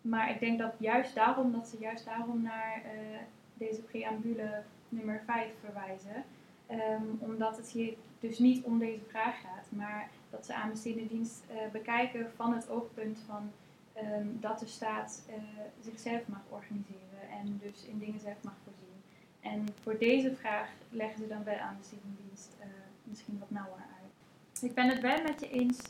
Maar 0.02 0.30
ik 0.30 0.40
denk 0.40 0.60
dat 0.60 0.74
juist 0.80 1.16
daarom, 1.16 1.52
dat 1.52 1.68
ze 1.68 1.78
juist 1.80 2.06
daarom 2.06 2.42
naar 2.42 2.82
uh, 2.86 3.18
deze 3.54 3.82
preambule 3.82 4.64
nummer 4.90 5.22
5 5.26 5.48
verwijzen. 5.64 6.24
Um, 6.72 7.18
omdat 7.20 7.58
het 7.58 7.70
hier 7.70 7.94
dus 8.20 8.40
niet 8.40 8.64
om 8.64 8.80
deze 8.80 9.04
vraag 9.10 9.42
gaat, 9.42 9.66
maar 9.70 10.10
dat 10.30 10.46
ze 10.46 10.54
aanbestedende 10.54 11.08
dienst 11.08 11.44
uh, 11.52 11.72
bekijken 11.72 12.32
van 12.36 12.54
het 12.54 12.70
oogpunt 12.70 13.20
van 13.26 13.52
um, 13.98 14.38
dat 14.40 14.60
de 14.60 14.68
staat 14.68 15.24
uh, 15.30 15.36
zichzelf 15.82 16.28
mag 16.28 16.42
organiseren 16.50 17.30
en 17.40 17.60
dus 17.64 17.86
in 17.86 18.00
dingen 18.00 18.20
zelf 18.20 18.44
mag 18.44 18.54
voorzien. 18.64 19.02
En 19.40 19.66
voor 19.84 19.98
deze 19.98 20.36
vraag 20.36 20.70
leggen 20.90 21.18
ze 21.18 21.28
dan 21.28 21.44
wel 21.44 21.58
aanbestedende 21.58 22.18
dienst 22.28 22.56
uh, 22.60 22.66
misschien 23.04 23.40
wat 23.40 23.52
nauwer 23.52 23.86
uit. 24.02 24.62
Ik 24.62 24.74
ben 24.74 24.90
het 24.90 25.00
wel 25.00 25.22
met 25.24 25.40
je 25.40 25.50
eens 25.50 25.82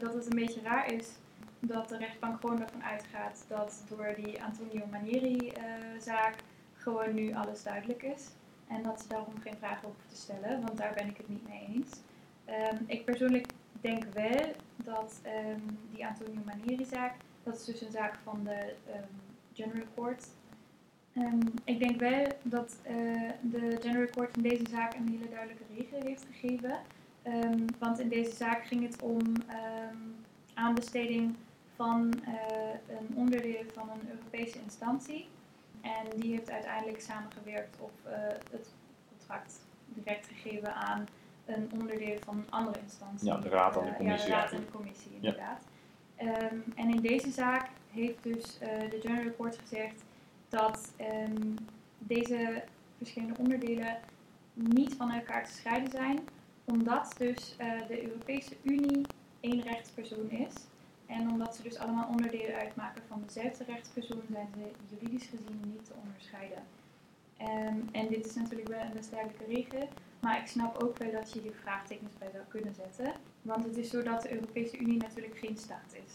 dat 0.00 0.14
het 0.14 0.26
een 0.26 0.38
beetje 0.38 0.62
raar 0.62 0.92
is 0.92 1.08
dat 1.60 1.88
de 1.88 1.96
rechtbank 1.96 2.40
gewoon 2.40 2.60
ervan 2.60 2.84
uitgaat 2.84 3.44
dat 3.48 3.84
door 3.88 4.14
die 4.16 4.42
Antonio 4.42 4.86
Manieri-zaak 4.90 6.34
gewoon 6.74 7.14
nu 7.14 7.34
alles 7.34 7.62
duidelijk 7.62 8.02
is. 8.02 8.28
En 8.66 8.82
dat 8.82 9.00
ze 9.00 9.08
daarom 9.08 9.40
geen 9.40 9.56
vragen 9.58 9.88
hoeven 9.88 10.08
te 10.08 10.16
stellen, 10.16 10.60
want 10.60 10.78
daar 10.78 10.94
ben 10.94 11.08
ik 11.08 11.16
het 11.16 11.28
niet 11.28 11.48
mee 11.48 11.66
eens. 11.68 11.90
Um, 12.72 12.84
ik 12.86 13.04
persoonlijk 13.04 13.46
denk 13.80 14.04
wel 14.04 14.52
dat 14.76 15.20
um, 15.24 15.78
die 15.92 16.06
Antonio 16.06 16.40
Manieri-zaak, 16.44 17.14
dat 17.42 17.54
is 17.56 17.64
dus 17.64 17.80
een 17.80 17.90
zaak 17.90 18.18
van 18.22 18.44
de 18.44 18.74
um, 18.94 19.04
General 19.52 19.86
Court. 19.94 20.26
ik 21.64 21.78
denk 21.78 22.00
wel 22.00 22.26
dat 22.42 22.76
uh, 22.90 23.30
de 23.40 23.78
General 23.80 24.08
Court 24.10 24.36
in 24.36 24.42
deze 24.42 24.68
zaak 24.70 24.94
een 24.94 25.08
hele 25.08 25.28
duidelijke 25.28 25.64
regel 25.76 26.00
heeft 26.02 26.26
gegeven. 26.32 26.78
want 27.78 27.98
in 27.98 28.08
deze 28.08 28.36
zaak 28.36 28.66
ging 28.66 28.82
het 28.82 29.02
om 29.02 29.22
aanbesteding 30.54 31.36
van 31.80 32.14
uh, 32.28 32.96
een 32.98 33.16
onderdeel 33.16 33.62
van 33.72 33.90
een 33.90 34.08
Europese 34.10 34.58
instantie. 34.58 35.28
En 35.80 36.20
die 36.20 36.32
heeft 36.32 36.50
uiteindelijk 36.50 37.00
samengewerkt 37.00 37.76
op 37.80 37.92
uh, 38.06 38.12
het 38.50 38.70
contract 39.08 39.60
direct 39.86 40.26
gegeven 40.26 40.74
aan 40.74 41.06
een 41.46 41.70
onderdeel 41.72 42.18
van 42.24 42.36
een 42.36 42.50
andere 42.50 42.80
instantie. 42.80 43.26
Ja, 43.26 43.36
de 43.36 43.48
raad 43.48 43.76
en 43.76 43.84
de 43.84 43.94
commissie. 43.96 44.30
Ja, 44.30 44.36
de 44.36 44.42
raad 44.42 44.52
en 44.52 44.60
de 44.60 44.70
commissie, 44.70 45.10
inderdaad. 45.14 45.62
Ja. 46.18 46.42
Um, 46.52 46.64
en 46.76 46.88
in 46.90 47.00
deze 47.00 47.30
zaak 47.30 47.68
heeft 47.90 48.22
dus 48.22 48.58
uh, 48.62 48.90
de 48.90 48.98
General 49.00 49.34
Court 49.36 49.58
gezegd 49.58 50.04
dat 50.48 50.92
um, 51.28 51.54
deze 51.98 52.62
verschillende 52.96 53.38
onderdelen 53.38 53.98
niet 54.52 54.94
van 54.94 55.10
elkaar 55.10 55.44
te 55.44 55.52
scheiden 55.52 55.90
zijn, 55.90 56.18
omdat 56.64 57.14
dus 57.18 57.56
de 57.88 58.02
Europese 58.04 58.56
Unie 58.62 59.06
één 59.40 59.62
rechtspersoon 59.62 60.30
is 60.30 60.52
en 61.10 61.30
omdat 61.30 61.56
ze 61.56 61.62
dus 61.62 61.78
allemaal 61.78 62.08
onderdelen 62.08 62.54
uitmaken 62.54 63.02
van 63.08 63.22
dezelfde 63.26 63.64
rechtspersoon, 63.64 64.22
zijn 64.30 64.48
ze 64.54 64.94
juridisch 64.94 65.26
gezien 65.26 65.60
niet 65.64 65.84
te 65.84 65.92
onderscheiden. 66.04 66.62
Um, 67.40 67.88
en 67.92 68.08
dit 68.08 68.26
is 68.26 68.34
natuurlijk 68.34 68.68
wel 68.68 68.80
een 68.80 68.92
best 68.92 69.10
duidelijke 69.10 69.44
regel, 69.44 69.88
maar 70.20 70.40
ik 70.40 70.46
snap 70.46 70.82
ook 70.82 70.98
wel 70.98 71.10
dat 71.10 71.32
je 71.32 71.40
hier 71.40 71.54
vraagtekens 71.62 72.18
bij 72.18 72.30
zou 72.32 72.44
kunnen 72.48 72.74
zetten. 72.74 73.12
Want 73.42 73.64
het 73.64 73.76
is 73.76 73.90
zo 73.90 74.02
dat 74.02 74.22
de 74.22 74.32
Europese 74.32 74.78
Unie 74.78 74.98
natuurlijk 74.98 75.38
geen 75.38 75.56
staat 75.56 75.94
is. 76.04 76.12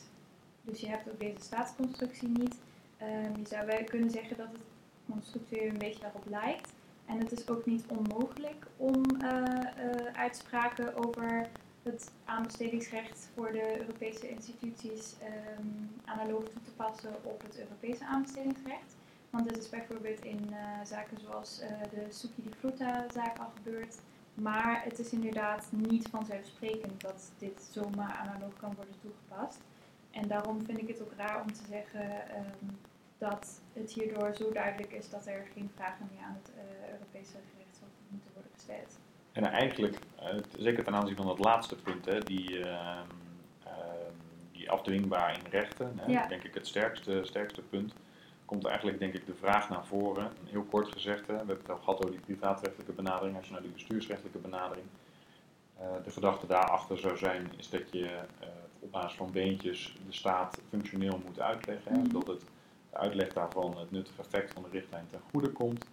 Dus 0.62 0.80
je 0.80 0.88
hebt 0.88 1.10
ook 1.10 1.20
deze 1.20 1.42
staatsconstructie 1.42 2.28
niet. 2.28 2.56
Um, 3.02 3.38
je 3.38 3.48
zou 3.48 3.66
wel 3.66 3.84
kunnen 3.84 4.10
zeggen 4.10 4.38
dat 4.38 4.48
het 4.52 4.62
constructueel 5.10 5.70
een 5.70 5.78
beetje 5.78 6.02
daarop 6.02 6.26
lijkt. 6.30 6.74
En 7.06 7.20
het 7.20 7.32
is 7.32 7.48
ook 7.48 7.66
niet 7.66 7.86
onmogelijk 7.88 8.66
om 8.78 9.04
uh, 9.22 9.32
uh, 9.32 10.14
uitspraken 10.14 11.06
over 11.06 11.48
het 11.86 12.12
aanbestedingsrecht 12.26 13.30
voor 13.34 13.52
de 13.52 13.80
Europese 13.80 14.30
instituties 14.30 15.16
um, 15.58 15.90
analoog 16.06 16.44
toe 16.44 16.62
te 16.62 16.72
passen 16.76 17.16
op 17.24 17.42
het 17.42 17.60
Europese 17.60 18.06
aanbestedingsrecht. 18.06 18.96
Want 19.30 19.48
dit 19.48 19.58
is 19.58 19.70
bijvoorbeeld 19.70 20.26
in 20.26 20.50
uh, 20.50 20.58
zaken 20.84 21.20
zoals 21.20 21.62
uh, 21.62 21.68
de 21.68 22.14
Suki 22.14 22.42
di 22.44 22.50
Fruta 22.60 23.06
zaak 23.14 23.38
al 23.40 23.52
gebeurd. 23.56 23.98
Maar 24.34 24.84
het 24.84 25.00
is 25.00 25.12
inderdaad 25.12 25.68
niet 25.70 26.08
vanzelfsprekend 26.08 27.02
dat 27.02 27.32
dit 27.38 27.70
zomaar 27.72 28.14
analoog 28.14 28.54
kan 28.60 28.76
worden 28.76 28.96
toegepast. 29.02 29.60
En 30.12 30.28
daarom 30.28 30.66
vind 30.66 30.78
ik 30.78 30.88
het 30.88 31.02
ook 31.02 31.14
raar 31.18 31.42
om 31.42 31.54
te 31.54 31.64
zeggen 31.70 32.12
um, 32.38 32.78
dat 33.18 33.62
het 33.74 33.92
hierdoor 33.92 34.36
zo 34.36 34.52
duidelijk 34.52 34.92
is 34.92 35.10
dat 35.10 35.26
er 35.26 35.48
geen 35.54 35.72
vragen 35.76 36.10
meer 36.12 36.24
aan 36.24 36.38
het 36.44 36.52
uh, 36.56 36.92
Europese 36.92 37.38
gerechtshof 37.52 37.90
moeten 38.10 38.32
worden 38.34 38.52
gesteld. 38.54 39.05
En 39.36 39.44
eigenlijk, 39.44 40.00
uh, 40.20 40.30
zeker 40.58 40.84
ten 40.84 40.96
aanzien 40.96 41.16
van 41.16 41.26
dat 41.26 41.40
laatste 41.40 41.76
punt, 41.76 42.06
hè, 42.06 42.20
die, 42.20 42.60
uh, 42.60 43.00
uh, 43.66 43.72
die 44.52 44.70
afdwingbaar 44.70 45.38
in 45.38 45.50
rechten, 45.52 46.00
hè, 46.00 46.12
ja. 46.12 46.28
denk 46.28 46.44
ik 46.44 46.54
het 46.54 46.68
sterkste, 46.68 47.20
sterkste 47.24 47.62
punt, 47.62 47.94
komt 48.46 48.66
eigenlijk 48.66 49.00
denk 49.00 49.14
ik 49.14 49.26
de 49.26 49.36
vraag 49.36 49.70
naar 49.70 49.86
voren. 49.86 50.32
Heel 50.46 50.64
kort 50.64 50.92
gezegd, 50.92 51.28
hè, 51.28 51.34
we 51.34 51.38
hebben 51.38 51.58
het 51.58 51.70
al 51.70 51.78
gehad 51.78 51.98
over 51.98 52.12
die 52.12 52.26
privaatrechtelijke 52.26 52.94
benadering, 52.94 53.38
als 53.38 53.46
je 53.46 53.52
naar 53.52 53.62
die 53.62 53.72
bestuursrechtelijke 53.72 54.40
benadering. 54.40 54.88
Eh, 55.78 55.88
de 56.04 56.12
gedachte 56.12 56.48
daarachter 56.48 56.98
zou 56.98 57.18
zijn, 57.18 57.52
is 57.58 57.70
dat 57.70 57.92
je 57.92 58.06
eh, 58.06 58.48
op 58.80 58.92
basis 58.92 59.18
van 59.18 59.32
beentjes 59.32 59.96
de 60.08 60.14
staat 60.14 60.62
functioneel 60.70 61.22
moet 61.26 61.40
uitleggen. 61.40 61.92
Hè, 61.92 61.98
mm 61.98 62.06
-hmm. 62.10 62.30
het 62.30 62.40
de 62.90 62.98
uitleg 62.98 63.34
daarvan 63.34 63.78
het 63.78 63.92
nuttige 63.92 64.22
effect 64.22 64.54
van 64.54 64.64
de 64.64 64.70
richtlijn 64.70 65.08
ten 65.10 65.22
goede 65.32 65.50
komt. 65.50 65.86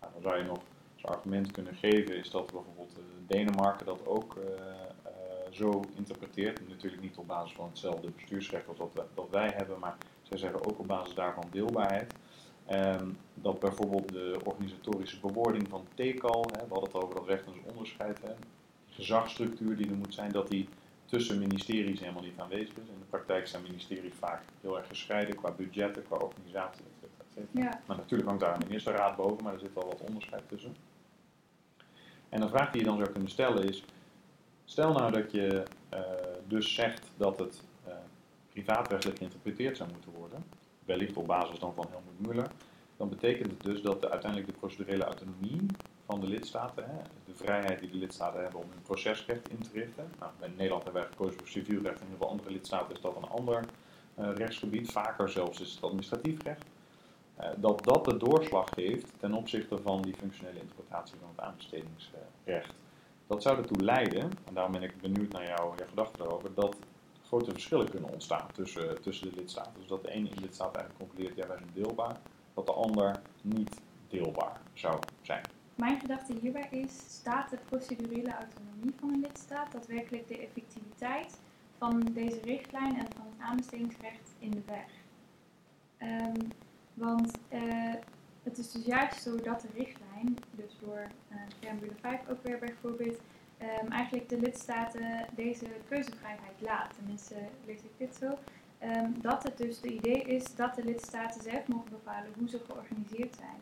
Nou, 0.00 0.12
dan 0.12 0.22
zou 0.22 0.38
je 0.38 0.44
nog 0.44 0.62
argument 1.04 1.50
kunnen 1.50 1.74
geven 1.74 2.16
is 2.16 2.30
dat 2.30 2.52
bijvoorbeeld 2.52 2.98
uh, 2.98 3.04
Denemarken 3.26 3.86
dat 3.86 4.06
ook 4.06 4.36
uh, 4.36 4.44
uh, 4.44 5.10
zo 5.50 5.82
interpreteert. 5.96 6.68
Natuurlijk 6.68 7.02
niet 7.02 7.16
op 7.16 7.26
basis 7.26 7.56
van 7.56 7.68
hetzelfde 7.68 8.10
bestuursrecht 8.10 8.68
als 8.68 8.78
dat, 8.78 9.06
dat 9.14 9.28
wij 9.30 9.52
hebben, 9.56 9.78
maar 9.78 9.96
zij 10.22 10.38
zeggen 10.38 10.64
ook 10.70 10.78
op 10.78 10.86
basis 10.86 11.14
daarvan 11.14 11.44
deelbaarheid. 11.50 12.14
Um, 12.70 13.18
dat 13.34 13.58
bijvoorbeeld 13.58 14.08
de 14.08 14.40
organisatorische 14.44 15.20
bewoording 15.20 15.68
van 15.68 15.86
TECAL, 15.94 16.46
hè, 16.52 16.66
we 16.66 16.72
hadden 16.72 16.92
het 16.92 17.02
over 17.02 17.14
dat 17.14 17.26
recht 17.26 17.46
als 17.46 17.56
onderscheid, 17.70 18.22
hè, 18.22 18.28
de 18.28 18.92
gezagsstructuur 18.92 19.76
die 19.76 19.90
er 19.90 19.96
moet 19.96 20.14
zijn, 20.14 20.32
dat 20.32 20.48
die 20.48 20.68
tussen 21.04 21.38
ministeries 21.38 22.00
helemaal 22.00 22.22
niet 22.22 22.38
aanwezig 22.38 22.76
is. 22.76 22.88
In 22.88 22.98
de 22.98 23.04
praktijk 23.10 23.46
zijn 23.46 23.62
ministeries 23.62 24.14
vaak 24.14 24.42
heel 24.60 24.78
erg 24.78 24.86
gescheiden 24.86 25.36
qua 25.36 25.50
budgetten, 25.50 26.02
qua 26.02 26.16
organisatie, 26.16 26.84
et 26.84 26.92
cetera, 27.00 27.24
et 27.28 27.32
cetera. 27.34 27.64
Ja. 27.70 27.80
Maar 27.86 27.96
natuurlijk 27.96 28.28
hangt 28.28 28.44
daar 28.44 28.54
een 28.54 28.66
ministerraad 28.66 29.16
boven, 29.16 29.44
maar 29.44 29.52
er 29.52 29.58
zit 29.58 29.74
wel 29.74 29.86
wat 29.86 30.00
onderscheid 30.00 30.48
tussen. 30.48 30.76
En 32.34 32.42
een 32.42 32.48
vraag 32.48 32.70
die 32.70 32.80
je 32.80 32.86
dan 32.86 32.96
zou 32.96 33.10
kunnen 33.10 33.30
stellen 33.30 33.68
is, 33.68 33.84
stel 34.64 34.92
nou 34.92 35.12
dat 35.12 35.32
je 35.32 35.62
eh, 35.88 36.00
dus 36.46 36.74
zegt 36.74 37.12
dat 37.16 37.38
het 37.38 37.62
eh 37.84 37.92
privaatrechtelijk 38.50 39.18
geïnterpreteerd 39.18 39.76
zou 39.76 39.90
moeten 39.92 40.12
worden, 40.12 40.44
wellicht 40.84 41.16
op 41.16 41.26
basis 41.26 41.58
dan 41.58 41.74
van 41.74 41.86
Helmut 41.90 42.26
Muller, 42.26 42.50
dan 42.96 43.08
betekent 43.08 43.50
het 43.50 43.62
dus 43.62 43.82
dat 43.82 44.00
de, 44.00 44.10
uiteindelijk 44.10 44.52
de 44.52 44.58
procedurele 44.58 45.04
autonomie 45.04 45.66
van 46.06 46.20
de 46.20 46.26
lidstaten, 46.26 46.84
hè, 46.84 46.96
de 47.24 47.34
vrijheid 47.34 47.80
die 47.80 47.90
de 47.90 47.96
lidstaten 47.96 48.42
hebben 48.42 48.60
om 48.60 48.70
hun 48.70 48.82
procesrecht 48.82 49.48
in 49.48 49.58
te 49.58 49.70
richten. 49.72 50.10
Nou, 50.18 50.32
in 50.40 50.54
Nederland 50.56 50.84
hebben 50.84 51.02
wij 51.02 51.10
gekozen 51.10 51.38
voor 51.38 51.48
civielrecht, 51.48 52.00
in 52.00 52.06
heel 52.06 52.16
veel 52.16 52.28
andere 52.28 52.50
lidstaten 52.50 52.94
is 52.94 53.00
dat 53.00 53.16
een 53.16 53.28
ander 53.28 53.64
eh, 54.14 54.30
rechtsgebied, 54.34 54.92
vaker 54.92 55.28
zelfs 55.28 55.60
is 55.60 55.74
het 55.74 55.82
administratief 55.82 56.42
recht. 56.42 56.66
Eh, 57.36 57.48
dat 57.56 57.84
dat 57.84 58.04
de 58.04 58.16
doorslag 58.16 58.68
geeft 58.74 59.12
ten 59.18 59.32
opzichte 59.32 59.78
van 59.78 60.02
die 60.02 60.14
functionele 60.14 60.60
interpretatie 60.60 61.16
van 61.20 61.28
het 61.28 61.40
aanbestedingsrecht. 61.40 62.74
Dat 63.26 63.42
zou 63.42 63.58
ertoe 63.58 63.82
leiden, 63.84 64.22
en 64.22 64.54
daarom 64.54 64.72
ben 64.72 64.82
ik 64.82 65.00
benieuwd 65.00 65.32
naar 65.32 65.46
jouw, 65.46 65.74
jouw 65.76 65.86
gedachten 65.88 66.18
daarover, 66.18 66.54
dat 66.54 66.76
grote 67.26 67.50
verschillen 67.50 67.90
kunnen 67.90 68.12
ontstaan 68.12 68.46
tussen, 68.52 69.02
tussen 69.02 69.28
de 69.28 69.36
lidstaten. 69.36 69.72
Dus 69.78 69.88
dat 69.88 70.02
de 70.02 70.10
ene 70.10 70.28
lidstaat 70.40 70.76
eigenlijk 70.76 70.98
concludeert, 70.98 71.36
ja 71.36 71.46
wij 71.46 71.58
zijn 71.58 71.70
deelbaar, 71.74 72.20
dat 72.54 72.66
de 72.66 72.72
ander 72.72 73.20
niet 73.42 73.80
deelbaar 74.08 74.60
zou 74.72 74.98
zijn. 75.22 75.42
Mijn 75.74 76.00
gedachte 76.00 76.34
hierbij 76.40 76.68
is, 76.70 76.98
staat 77.08 77.50
de 77.50 77.58
procedurele 77.68 78.34
autonomie 78.34 78.94
van 79.00 79.08
een 79.08 79.20
lidstaat 79.20 79.72
daadwerkelijk 79.72 80.28
de 80.28 80.38
effectiviteit 80.38 81.40
van 81.78 82.00
deze 82.00 82.40
richtlijn 82.40 82.98
en 82.98 83.06
van 83.16 83.26
het 83.26 83.40
aanbestedingsrecht 83.40 84.34
in 84.38 84.50
de 84.50 84.62
weg? 84.66 84.90
Ehm, 85.98 86.48
want 86.94 87.30
eh, 87.48 87.94
het 88.42 88.58
is 88.58 88.72
dus 88.72 88.84
juist 88.84 89.22
zo 89.22 89.36
dat 89.36 89.60
de 89.60 89.68
richtlijn, 89.74 90.36
dus 90.50 90.76
door 90.80 91.06
uh, 91.32 91.36
preambule 91.58 91.94
5 92.00 92.20
ook 92.30 92.42
weer 92.42 92.58
bijvoorbeeld, 92.58 93.20
ehm, 93.58 93.90
eigenlijk 93.90 94.28
de 94.28 94.40
lidstaten 94.40 95.26
deze 95.34 95.66
keuzevrijheid 95.88 96.60
laat. 96.60 96.94
Tenminste, 96.94 97.34
lees 97.66 97.80
ik 97.80 97.90
dit 97.96 98.14
zo. 98.14 98.38
Ehm, 98.78 99.10
dat 99.20 99.42
het 99.42 99.56
dus 99.56 99.80
de 99.80 99.92
idee 99.92 100.22
is 100.22 100.54
dat 100.54 100.74
de 100.74 100.84
lidstaten 100.84 101.42
zelf 101.42 101.68
mogen 101.68 101.90
bepalen 101.90 102.32
hoe 102.38 102.48
ze 102.48 102.60
georganiseerd 102.66 103.34
zijn. 103.34 103.60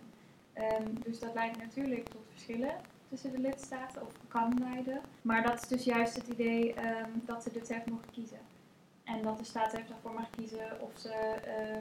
Ehm, 0.52 0.88
dus 1.04 1.18
dat 1.18 1.34
leidt 1.34 1.58
natuurlijk 1.58 2.08
tot 2.08 2.22
verschillen 2.30 2.74
tussen 3.08 3.32
de 3.32 3.38
lidstaten, 3.38 4.02
of 4.02 4.12
kan 4.28 4.58
leiden. 4.58 5.00
Maar 5.22 5.42
dat 5.42 5.62
is 5.62 5.68
dus 5.68 5.84
juist 5.84 6.16
het 6.16 6.28
idee 6.28 6.74
dat 7.12 7.42
ze 7.42 7.52
dit 7.52 7.66
zelf 7.66 7.86
mogen 7.86 8.10
kiezen. 8.12 8.38
En 9.04 9.22
dat 9.22 9.38
de 9.38 9.44
staat 9.44 9.70
zelf 9.70 9.86
daarvoor 9.86 10.12
mag 10.12 10.30
kiezen 10.30 10.80
of 10.80 10.90
ze 10.98 11.08
eh, 11.08 11.76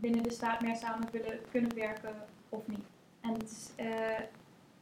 binnen 0.00 0.22
de 0.22 0.30
staat 0.30 0.60
meer 0.60 0.76
samen 0.76 1.08
willen 1.12 1.40
kunnen 1.50 1.74
werken 1.74 2.14
of 2.48 2.66
niet. 2.66 2.86
En 3.20 3.32
het 3.32 3.42
is, 3.50 3.70
eh, 3.76 4.20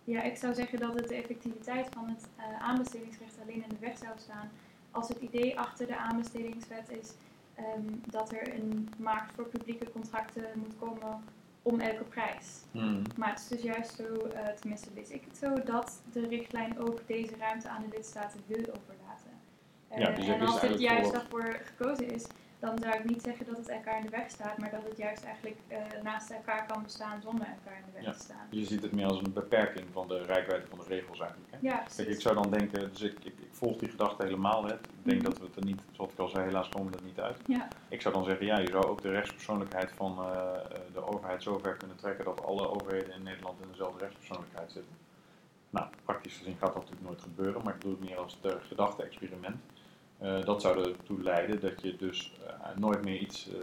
ja, 0.05 0.22
ik 0.22 0.37
zou 0.37 0.55
zeggen 0.55 0.79
dat 0.79 0.94
het 0.94 1.09
de 1.09 1.14
effectiviteit 1.14 1.88
van 1.90 2.09
het 2.09 2.29
eh, 2.37 2.62
aanbestedingsrecht 2.62 3.37
alleen 3.42 3.62
in 3.62 3.68
de 3.68 3.79
weg 3.81 3.98
zou 3.98 4.12
staan 4.18 4.50
als 4.90 5.09
het 5.09 5.18
idee 5.20 5.59
achter 5.59 5.87
de 5.87 5.96
aanbestedingswet 5.96 6.90
is 6.90 7.12
ehm, 7.55 7.83
dat 8.07 8.33
er 8.33 8.55
een 8.55 8.88
markt 8.98 9.33
voor 9.35 9.44
publieke 9.44 9.90
contracten 9.92 10.44
moet 10.55 10.79
komen 10.79 11.24
om 11.62 11.81
elke 11.81 12.05
prijs. 12.05 12.61
Maar 13.16 13.29
het 13.31 13.38
is 13.40 13.48
dus 13.48 13.62
juist 13.62 13.94
zo, 13.94 14.27
eh, 14.27 14.46
tenminste 14.48 14.88
lees 14.94 15.09
ik 15.11 15.22
het 15.29 15.37
zo, 15.37 15.62
dat 15.62 16.03
de 16.12 16.27
richtlijn 16.29 16.79
ook 16.79 17.00
deze 17.07 17.37
ruimte 17.37 17.68
aan 17.68 17.83
de 17.88 17.96
lidstaten 17.96 18.40
wil 18.46 18.59
overlaten. 18.61 19.31
Ja, 19.96 20.11
dus 20.11 20.27
en 20.27 20.40
als 20.40 20.61
het 20.61 20.62
eigenlijk 20.62 20.81
juist 20.81 21.11
voor- 21.11 21.18
daarvoor 21.18 21.61
gekozen 21.64 22.11
is, 22.11 22.27
dan 22.64 22.79
zou 22.79 22.94
ik 22.94 23.05
niet 23.05 23.22
zeggen 23.22 23.46
dat 23.46 23.57
het 23.57 23.68
elkaar 23.68 23.98
in 23.98 24.05
de 24.05 24.11
weg 24.11 24.31
staat, 24.31 24.59
maar 24.59 24.70
dat 24.70 24.85
het 24.88 24.96
juist 24.96 25.24
eigenlijk 25.24 25.57
eh, 25.68 25.79
naast 26.03 26.31
elkaar 26.31 26.66
kan 26.66 26.83
bestaan 26.83 27.22
zonder 27.22 27.46
elkaar 27.46 27.79
in 27.79 27.85
de 27.87 27.92
weg 27.92 28.03
Ja. 28.05 28.12
te 28.12 28.18
staan. 28.18 28.46
Je 28.50 28.64
ziet 28.64 28.83
het 28.83 28.92
meer 28.92 29.07
als 29.07 29.18
een 29.18 29.33
beperking 29.33 29.87
van 29.92 30.09
de 30.09 30.22
rijkwijde 30.22 30.66
van 30.66 30.79
de 30.79 30.85
regels 30.88 31.20
eigenlijk. 31.20 31.50
Hè? 31.53 31.59
Ja, 31.61 31.85
Kijk, 31.96 32.09
ik 32.09 32.20
zou 32.20 32.35
dan 32.35 32.50
denken, 32.50 32.90
dus 32.92 33.00
ik, 33.03 33.18
ik, 33.18 33.35
ik 33.38 33.48
volg 33.50 33.77
die 33.79 33.88
gedachte 33.88 34.22
helemaal. 34.24 34.64
Hè. 34.64 34.72
Ik 34.74 34.81
denk 35.03 35.20
Mhm. 35.20 35.31
dat 35.31 35.38
we 35.38 35.44
het 35.44 35.57
er 35.57 35.64
niet, 35.64 35.81
zoals 35.92 36.12
ik 36.12 36.18
al 36.18 36.29
zei, 36.29 36.44
helaas 36.44 36.68
komen 36.68 36.92
we 36.92 36.98
er 36.98 37.05
niet 37.05 37.20
uit. 37.20 37.37
Ja, 37.46 37.68
Ik 37.88 38.00
zou 38.00 38.14
dan 38.14 38.24
zeggen, 38.24 38.46
ja, 38.46 38.59
je 38.59 38.68
zou 38.70 38.85
ook 38.87 39.03
de 39.03 39.11
rechtspersoonlijkheid 39.11 39.90
van 39.92 40.18
eh, 40.18 40.27
eh, 40.27 40.79
de 40.92 41.07
overheid 41.07 41.42
zover 41.42 41.77
kunnen 41.77 41.96
trekken 41.96 42.24
dat 42.24 42.44
alle 42.44 42.68
overheden 42.68 43.14
in 43.14 43.22
Nederland 43.22 43.61
in 43.62 43.68
dezelfde 43.70 43.98
rechtspersoonlijkheid 43.98 44.72
zitten. 44.72 44.92
Nou, 45.70 45.87
praktisch 46.05 46.37
gezien 46.37 46.57
gaat 46.57 46.72
dat 46.72 46.83
natuurlijk 46.83 47.07
nooit 47.07 47.22
gebeuren, 47.22 47.62
maar 47.64 47.72
ik 47.74 47.79
bedoel 47.81 47.96
het 48.00 48.09
meer 48.09 48.18
als 48.18 48.38
het 48.42 48.62
gedachte-experiment. 48.62 49.57
Eh, 50.18 50.44
dat 50.44 50.61
zou 50.62 50.88
ertoe 50.88 51.22
leiden 51.22 51.61
dat 51.61 51.83
je 51.83 51.96
dus 51.96 52.33
eh, 52.46 52.77
nooit 52.77 53.05
meer 53.05 53.18
iets, 53.18 53.48
eh, 53.48 53.59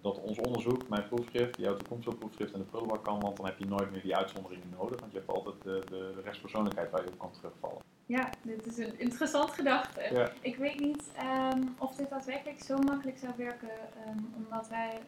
dat 0.00 0.20
ons 0.20 0.38
onderzoek, 0.38 0.88
mijn 0.88 1.08
proefschrift, 1.08 1.56
jouw 1.56 1.76
toekomstige 1.76 2.16
proefschrift 2.16 2.52
en 2.52 2.58
de 2.58 2.64
prullenbak 2.64 3.04
kan, 3.04 3.20
want 3.20 3.36
dan 3.36 3.46
heb 3.46 3.58
je 3.58 3.66
nooit 3.66 3.90
meer 3.90 4.02
die 4.02 4.16
uitzonderingen 4.16 4.68
nodig, 4.78 5.00
want 5.00 5.12
je 5.12 5.18
hebt 5.18 5.30
altijd 5.30 5.62
de, 5.62 5.82
de, 5.88 6.20
rechtspersoonlijkheid 6.24 6.90
waar 6.90 7.04
je 7.04 7.10
op 7.10 7.18
kan 7.18 7.30
terugvallen. 7.30 7.82
ja, 8.06 8.30
dit 8.42 8.66
is 8.66 8.78
een 8.78 8.98
interessant 8.98 9.50
gedachte. 9.50 10.08
Ja. 10.12 10.32
Ik 10.40 10.56
weet 10.56 10.80
niet 10.80 11.10
ehm, 11.16 11.62
of 11.78 11.94
dit 11.94 12.10
daadwerkelijk 12.10 12.62
zo 12.62 12.78
makkelijk 12.78 13.18
zou 13.18 13.32
werken, 13.36 13.70
ehm, 14.04 14.18
omdat 14.36 14.68
wij, 14.68 15.00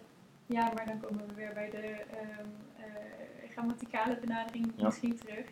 ja, 0.46 0.72
maar 0.74 0.86
dan 0.86 1.00
komen 1.00 1.26
we 1.26 1.34
weer 1.34 1.52
bij 1.54 1.70
de 1.70 1.76
ehm, 1.76 2.48
eh, 2.76 3.50
grammaticale 3.50 4.16
benadering 4.20 4.72
Ja. 4.76 4.84
misschien 4.84 5.16
terug. 5.18 5.46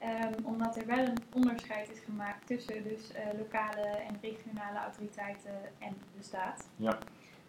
Ehm, 0.00 0.32
omdat 0.42 0.76
er 0.76 0.86
wel 0.86 0.98
een 0.98 1.22
onderscheid 1.34 1.90
is 1.90 1.98
gemaakt 1.98 2.46
tussen 2.46 2.82
dus 2.82 3.12
eh, 3.12 3.38
lokale 3.38 3.80
en 3.80 4.18
regionale 4.20 4.78
autoriteiten 4.78 5.54
en 5.78 5.96
de 6.16 6.22
staat. 6.22 6.68
Ja. 6.76 6.98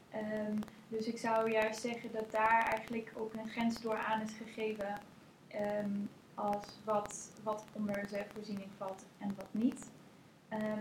Ehm, 0.09 0.55
dus 0.87 1.05
ik 1.05 1.17
zou 1.17 1.51
juist 1.51 1.81
zeggen 1.81 2.11
dat 2.11 2.31
daar 2.31 2.65
eigenlijk 2.65 3.11
ook 3.17 3.33
een 3.33 3.49
grens 3.49 3.81
door 3.81 3.97
aan 3.97 4.21
is 4.21 4.33
gegeven 4.33 4.99
ehm, 5.47 5.89
als 6.35 6.65
wat, 6.83 7.31
wat 7.43 7.65
onder 7.73 8.07
zelfvoorziening 8.07 8.69
valt 8.77 9.05
en 9.17 9.33
wat 9.35 9.47
niet. 9.51 9.89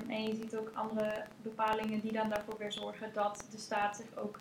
En 0.09 0.27
je 0.27 0.35
ziet 0.35 0.57
ook 0.57 0.71
andere 0.75 1.25
bepalingen 1.43 2.01
die 2.01 2.13
dan 2.13 2.29
daarvoor 2.29 2.59
weer 2.59 2.73
zorgen 2.73 3.13
dat 3.13 3.47
de 3.51 3.59
staat 3.59 3.97
zich 3.97 4.17
ook 4.17 4.41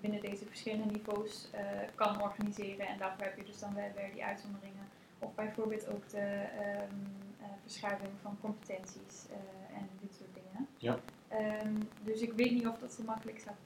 binnen 0.00 0.20
deze 0.20 0.46
verschillende 0.46 0.92
niveaus 0.92 1.48
eh, 1.50 1.62
kan 1.94 2.22
organiseren. 2.22 2.86
En 2.86 2.98
daarvoor 2.98 3.24
heb 3.24 3.36
je 3.36 3.44
dus 3.44 3.58
dan 3.58 3.74
wel 3.74 3.90
weer 3.96 4.12
die 4.12 4.24
uitzonderingen. 4.24 4.81
Of 5.22 5.34
bijvoorbeeld 5.34 5.88
ook 5.88 6.08
de 6.08 6.18
ehm, 6.18 6.94
eh, 7.40 7.46
verschuiving 7.62 8.10
van 8.22 8.36
competenties 8.40 9.26
eh, 9.30 9.76
en 9.78 9.88
dit 10.00 10.14
soort 10.14 10.34
dingen. 10.34 10.68
Ja. 10.78 10.98
Ehm, 11.28 11.74
dus 12.02 12.20
ik 12.20 12.32
weet 12.32 12.50
niet 12.50 12.66
of 12.66 12.78
dat 12.78 12.92
zo 12.92 13.02
makkelijk 13.02 13.40
zou 13.40 13.56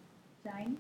zijn. 0.43 0.79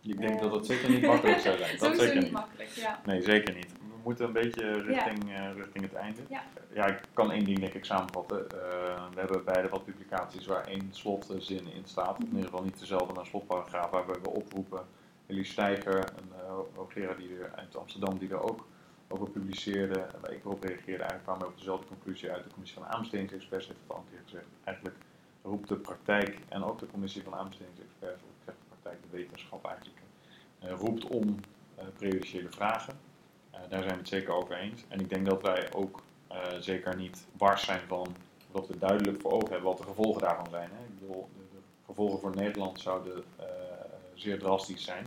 Ik 0.00 0.18
denk 0.18 0.34
Eh, 0.34 0.40
dat 0.40 0.52
het 0.52 0.66
zeker 0.66 0.90
niet 0.90 1.06
makkelijk 1.06 1.38
zou 1.38 1.58
zijn. 1.58 1.78
Dat 1.78 1.96
zeker 1.96 2.22
niet 2.22 2.30
makkelijk, 2.30 2.68
ja. 2.70 3.00
Nee, 3.04 3.22
zeker 3.22 3.54
niet. 3.54 3.72
We 3.72 4.10
moeten 4.10 4.26
een 4.26 4.32
beetje 4.32 4.72
richting, 4.72 5.32
eh, 5.34 5.54
richting 5.56 5.84
het 5.84 5.94
einde. 5.94 6.20
Ja. 6.28 6.42
ja, 6.72 6.86
ik 6.86 7.00
kan 7.12 7.32
één 7.32 7.44
ding 7.44 7.58
denk 7.58 7.74
ik 7.74 7.84
samenvatten. 7.84 8.48
We 9.14 9.20
hebben 9.20 9.44
beide 9.44 9.68
wat 9.68 9.84
publicaties 9.84 10.46
waar 10.46 10.66
één 10.66 10.88
slotzin 10.90 11.72
in 11.72 11.84
staat. 11.84 12.18
In 12.18 12.26
ieder 12.26 12.44
geval 12.44 12.64
niet 12.64 12.78
dezelfde, 12.78 13.14
maar 13.14 13.26
slotparagraaf 13.26 13.90
waarbij 13.90 14.20
we 14.22 14.30
oproepen. 14.30 14.86
Elie 15.26 15.44
Steiger, 15.44 15.98
een 15.98 16.30
uh, 16.32 16.58
hoogleraar 16.74 17.16
die 17.16 17.38
er, 17.38 17.52
uit 17.54 17.76
Amsterdam, 17.76 18.18
die 18.18 18.30
er 18.30 18.42
ook 18.42 18.66
over 19.08 19.30
publiceerde. 19.30 20.06
Waar 20.20 20.32
ik 20.32 20.44
erop 20.44 20.62
reageerde, 20.62 21.02
eigenlijk 21.02 21.22
kwamen 21.22 21.42
we 21.42 21.52
op 21.52 21.58
dezelfde 21.58 21.86
conclusie 21.86 22.30
uit. 22.30 22.44
De 22.44 22.50
commissie 22.50 22.78
van 22.78 22.86
aanbestedingsexperts 22.86 23.66
heeft 23.66 23.78
het 23.80 23.90
al 23.90 23.96
een 23.96 24.10
keer 24.10 24.20
gezegd. 24.24 24.46
Eigenlijk 24.64 24.96
roept 25.42 25.68
de 25.68 25.76
praktijk 25.76 26.38
en 26.48 26.64
ook 26.64 26.78
de 26.78 26.86
commissie 26.86 27.22
van 27.22 27.34
aanbestedingsexperts, 27.34 28.22
of 28.22 28.28
ik 28.28 28.44
zeg 28.44 28.54
de 28.54 28.64
praktijk, 28.68 29.02
de 29.02 29.16
wetenschap 29.16 29.66
eigenlijk, 29.66 29.98
eh, 30.58 30.70
roept 30.78 31.04
om 31.04 31.40
eh 31.74 31.84
prejudiciële 31.96 32.50
vragen. 32.50 32.94
Uh, 33.54 33.60
daar 33.68 33.82
zijn 33.82 33.92
we 33.92 33.98
het 33.98 34.08
zeker 34.08 34.32
over 34.32 34.56
eens. 34.56 34.84
En 34.88 35.00
ik 35.00 35.08
denk 35.08 35.26
dat 35.26 35.42
wij 35.42 35.72
ook 35.72 36.02
zeker 36.60 36.96
niet 36.96 37.26
wars 37.36 37.64
zijn 37.64 37.80
van 37.86 38.16
dat 38.52 38.66
we 38.66 38.78
duidelijk 38.78 39.20
voor 39.20 39.32
ogen 39.32 39.50
hebben 39.50 39.68
wat 39.68 39.78
de 39.78 39.84
gevolgen 39.84 40.22
daarvan 40.22 40.50
zijn. 40.50 40.70
Hè. 40.72 40.84
Ik 40.84 40.98
bedoel, 41.00 41.28
de, 41.36 41.58
gevolgen 41.86 42.20
voor 42.20 42.34
Nederland 42.34 42.80
zouden 42.80 43.24
zeer 44.14 44.38
drastisch 44.38 44.84
zijn. 44.84 45.06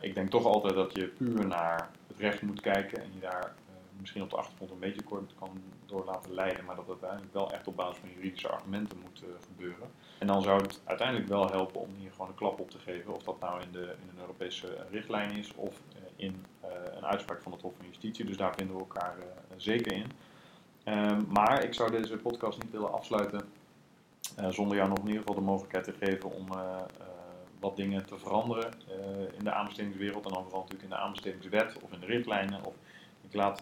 Ik 0.00 0.14
denk 0.14 0.30
toch 0.30 0.44
altijd 0.44 0.74
dat 0.74 0.96
je 0.96 1.06
puur 1.06 1.46
naar 1.46 1.90
recht 2.18 2.42
moet 2.42 2.60
kijken 2.60 3.02
en 3.02 3.10
je 3.14 3.20
daar 3.20 3.54
uh, 3.68 4.00
misschien 4.00 4.22
op 4.22 4.30
de 4.30 4.36
achtergrond 4.36 4.70
een 4.70 4.78
beetje 4.78 5.02
kort 5.02 5.34
kan 5.38 5.62
door 5.86 6.04
laten 6.04 6.34
leiden, 6.34 6.64
maar 6.64 6.76
dat 6.76 6.86
het 6.86 6.92
uiteindelijk 6.92 7.32
wel 7.32 7.52
echt 7.52 7.66
op 7.66 7.76
basis 7.76 7.98
van 7.98 8.08
juridische 8.14 8.48
argumenten 8.48 8.98
moet 9.00 9.22
uh, 9.22 9.28
gebeuren. 9.46 9.88
En 10.18 10.26
dan 10.26 10.42
zou 10.42 10.62
het 10.62 10.80
uiteindelijk 10.84 11.28
wel 11.28 11.50
helpen 11.50 11.80
om 11.80 11.94
hier 11.94 12.10
gewoon 12.10 12.28
een 12.28 12.34
klap 12.34 12.60
op 12.60 12.70
te 12.70 12.78
geven, 12.78 13.14
of 13.14 13.22
dat 13.22 13.40
nou 13.40 13.62
in, 13.62 13.72
de, 13.72 13.94
in 14.02 14.08
een 14.08 14.20
Europese 14.20 14.86
richtlijn 14.90 15.30
is 15.36 15.54
of 15.54 15.80
uh, 15.96 16.02
in 16.16 16.44
een 16.96 17.06
uitspraak 17.06 17.42
van 17.42 17.52
het 17.52 17.62
Hof 17.62 17.74
van 17.76 17.86
Justitie. 17.86 18.24
Dus 18.24 18.36
daar 18.36 18.54
vinden 18.54 18.76
we 18.76 18.80
elkaar 18.82 19.16
zeker 19.56 19.92
in. 19.92 20.10
Um, 20.84 21.26
maar 21.28 21.64
ik 21.64 21.74
zou 21.74 21.90
deze 21.90 22.16
podcast 22.16 22.62
niet 22.62 22.72
willen 22.72 22.92
afsluiten 22.92 23.40
zonder 24.48 24.76
jou 24.76 24.88
nog 24.88 24.98
in 24.98 25.06
ieder 25.06 25.20
geval 25.20 25.34
de 25.34 25.40
mogelijkheid 25.40 25.84
te 25.84 26.06
geven 26.06 26.30
om 26.30 26.46
wat 27.60 27.76
dingen 27.76 28.06
te 28.06 28.18
veranderen 28.18 28.70
in 29.38 29.44
de 29.44 29.52
aanbestedingswereld. 29.52 30.26
En 30.26 30.32
dan 30.32 30.42
vooral 30.42 30.60
natuurlijk 30.60 30.90
in 30.90 30.96
de 30.96 31.02
aanbestedingswet 31.02 31.76
of 31.82 31.92
in 31.92 32.00
de 32.00 32.06
richtlijnen. 32.06 32.64
Of 32.64 32.74
ik 33.28 33.34
laat 33.34 33.60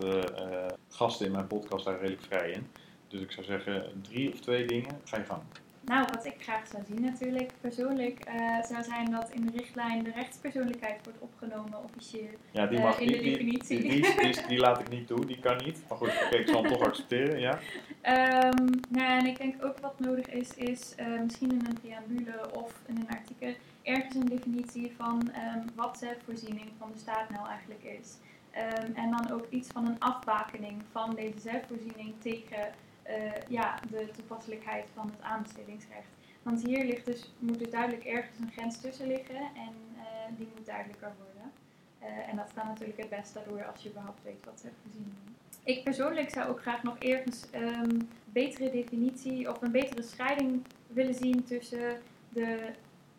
gasten 0.88 1.26
in 1.26 1.32
mijn 1.32 1.46
podcast 1.46 1.84
daar 1.84 1.98
redelijk 1.98 2.22
vrij 2.22 2.50
in. 2.50 2.66
Dus 3.08 3.20
ik 3.20 3.32
zou 3.32 3.46
zeggen 3.46 4.00
drie 4.02 4.32
of 4.32 4.40
twee 4.40 4.66
dingen, 4.66 5.00
ga 5.04 5.16
je 5.16 5.24
gang. 5.24 5.42
nou, 5.80 6.06
wat 6.14 6.24
ik 6.24 6.34
graag 6.38 6.66
zou 6.66 6.82
zien 6.88 7.00
natuurlijk 7.04 7.52
persoonlijk, 7.60 8.20
eh, 8.20 8.62
zou 8.62 8.82
zijn 8.82 9.10
dat 9.10 9.30
in 9.30 9.46
de 9.46 9.52
richtlijn 9.56 10.02
de 10.04 10.10
rechtspersoonlijkheid 10.14 11.00
wordt 11.04 11.18
opgenomen 11.20 11.84
officieel. 11.84 12.28
Ja, 12.50 12.66
die 12.66 12.78
Eh, 12.78 12.84
mag 12.84 12.98
in 12.98 13.06
de 13.06 13.12
niet. 13.12 13.22
Die, 13.22 13.30
definitie. 13.32 13.80
die, 13.80 13.90
die, 14.02 14.32
die, 14.32 14.46
die 14.46 14.58
laat 14.58 14.80
ik 14.80 14.88
niet 14.88 15.06
toe, 15.06 15.26
die 15.26 15.38
kan 15.40 15.56
niet. 15.64 15.82
Maar 15.88 15.98
goed, 15.98 16.08
oké, 16.24 16.36
ik 16.36 16.48
zal 16.48 16.62
hem 16.62 16.72
toch 16.72 16.82
accepteren, 16.88 17.40
ja. 17.40 17.58
Ehm, 18.00 18.66
nou, 18.90 19.18
en 19.20 19.26
ik 19.26 19.38
denk 19.38 19.64
ook 19.64 19.78
wat 19.78 20.00
nodig 20.00 20.26
is, 20.26 20.54
is 20.54 20.94
eh, 20.94 21.06
misschien 21.22 21.50
in 21.52 21.66
een 21.66 21.80
preambule 21.80 22.50
of 22.54 22.72
in 22.86 22.96
een 22.96 23.08
artikel 23.08 23.54
ergens 23.84 24.14
een 24.14 24.28
definitie 24.28 24.92
van 24.96 25.30
ehm, 25.32 25.60
wat 25.74 25.98
zelfvoorziening 25.98 26.70
van 26.78 26.92
de 26.92 26.98
staat 26.98 27.30
nou 27.30 27.48
eigenlijk 27.48 27.82
is. 27.82 28.16
Ehm, 28.50 28.92
en 28.94 29.10
dan 29.10 29.30
ook 29.30 29.46
iets 29.50 29.68
van 29.68 29.86
een 29.86 30.00
afbakening 30.00 30.82
van 30.90 31.14
deze 31.14 31.38
zelfvoorziening 31.38 32.14
tegen 32.18 32.72
eh, 33.02 33.16
ja, 33.48 33.80
de 33.90 34.08
toepasselijkheid 34.16 34.86
van 34.94 35.06
het 35.06 35.22
aanbestedingsrecht. 35.22 36.08
Want 36.42 36.62
hier 36.62 36.84
ligt 36.84 37.06
dus, 37.06 37.32
moet 37.38 37.60
er 37.60 37.70
duidelijk 37.70 38.04
ergens 38.04 38.38
een 38.38 38.52
grens 38.52 38.80
tussen 38.80 39.06
liggen 39.06 39.36
en 39.36 39.74
eh, 39.96 40.36
die 40.36 40.48
moet 40.56 40.66
duidelijker 40.66 41.12
worden. 41.18 41.52
Eh, 41.98 42.30
en 42.30 42.36
dat 42.36 42.52
kan 42.54 42.66
natuurlijk 42.66 42.98
het 42.98 43.08
beste 43.08 43.40
door 43.48 43.64
als 43.64 43.82
je 43.82 43.88
überhaupt 43.88 44.22
weet 44.22 44.44
wat 44.44 44.60
zelfvoorziening 44.60 45.14
is. 45.24 45.32
Ik 45.74 45.84
persoonlijk 45.84 46.30
zou 46.30 46.48
ook 46.48 46.60
graag 46.60 46.82
nog 46.82 46.98
ergens 46.98 47.50
ehm 47.50 48.00
betere 48.24 48.70
definitie 48.70 49.50
of 49.50 49.62
een 49.62 49.70
betere 49.70 50.02
scheiding 50.02 50.64
willen 50.86 51.14
zien 51.14 51.44
tussen 51.44 52.00
de 52.28 52.72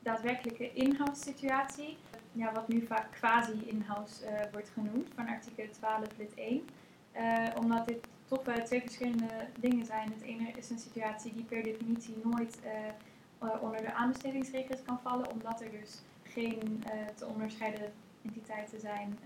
daadwerkelijke 0.06 0.74
inhoudssituatie, 0.74 1.98
ja, 2.32 2.52
wat 2.54 2.68
nu 2.68 2.86
vaak 2.86 3.12
quasi-inhouse 3.12 4.26
eh, 4.26 4.52
wordt 4.52 4.70
genoemd, 4.70 5.08
van 5.16 5.28
artikel 5.28 5.66
12 5.72 6.08
lid 6.18 6.34
1. 6.34 6.68
Eh, 7.12 7.48
omdat 7.58 7.88
dit 7.88 8.08
toch 8.26 8.44
wel 8.44 8.64
twee 8.64 8.82
verschillende 8.82 9.48
dingen 9.60 9.86
zijn. 9.86 10.12
Het 10.12 10.22
ene 10.22 10.52
is 10.52 10.70
een 10.70 10.80
situatie 10.80 11.34
die 11.34 11.44
per 11.44 11.64
definitie 11.64 12.16
nooit 12.24 12.60
eh, 12.64 13.62
onder 13.62 13.82
de 13.82 13.94
aanbestedingsregels 13.94 14.82
kan 14.84 15.00
vallen, 15.04 15.32
omdat 15.32 15.62
er 15.62 15.72
dus 15.72 16.02
geen 16.24 16.84
te 17.16 17.26
onderscheiden 17.26 17.94
entiteiten 18.22 18.80
zijn 18.80 19.20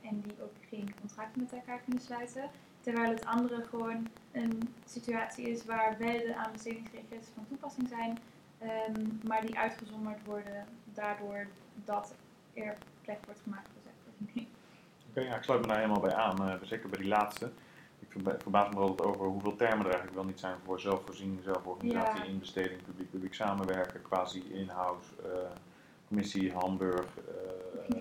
en 0.00 0.20
die 0.20 0.42
ook 0.42 0.54
geen 0.68 0.94
contracten 1.00 1.42
met 1.42 1.52
elkaar 1.52 1.80
kunnen 1.84 2.02
sluiten. 2.02 2.50
Terwijl 2.80 3.10
het 3.10 3.26
andere 3.26 3.64
gewoon 3.64 4.08
een 4.32 4.74
situatie 4.84 5.50
is 5.50 5.64
waar 5.64 5.96
wel 5.98 6.18
de 6.18 6.36
aanbestedingsregels 6.36 7.26
van 7.34 7.46
toepassing 7.48 7.88
zijn, 7.88 8.18
ehm, 8.64 9.04
maar 9.28 9.40
die 9.46 9.58
uitgezonderd 9.58 10.24
worden 10.24 10.66
daardoor 10.84 11.46
dat 11.84 12.14
er 12.54 12.76
plek 13.02 13.24
wordt 13.24 13.40
gemaakt 13.40 13.68
voor 13.72 13.82
zelfvoorziening. 13.82 14.48
Oké, 15.10 15.20
ja, 15.20 15.36
ik 15.36 15.42
sluit 15.42 15.60
me 15.60 15.66
daar 15.66 15.76
helemaal 15.76 16.00
bij 16.00 16.14
aan, 16.14 16.48
eh, 16.48 16.54
zeker 16.62 16.88
bij 16.88 16.98
die 17.00 17.08
laatste. 17.08 17.50
Ik 17.98 18.06
verba- 18.12 18.38
verbaas 18.38 18.74
me 18.74 18.80
altijd 18.80 19.08
over 19.08 19.26
hoeveel 19.26 19.56
termen 19.56 19.78
er 19.78 19.84
eigenlijk 19.84 20.14
wel 20.14 20.24
niet 20.24 20.40
zijn 20.40 20.56
voor 20.64 20.80
zelfvoorziening, 20.80 21.42
zelforganisatie, 21.42 22.22
Ja. 22.24 22.28
inbesteding, 22.28 22.82
publiek-publiek 22.84 23.34
samenwerken, 23.34 24.02
quasi-in-house, 24.02 25.10
eh, 25.22 25.50
commissie, 26.08 26.52
Hamburg, 26.52 27.06
uh, 27.18 27.50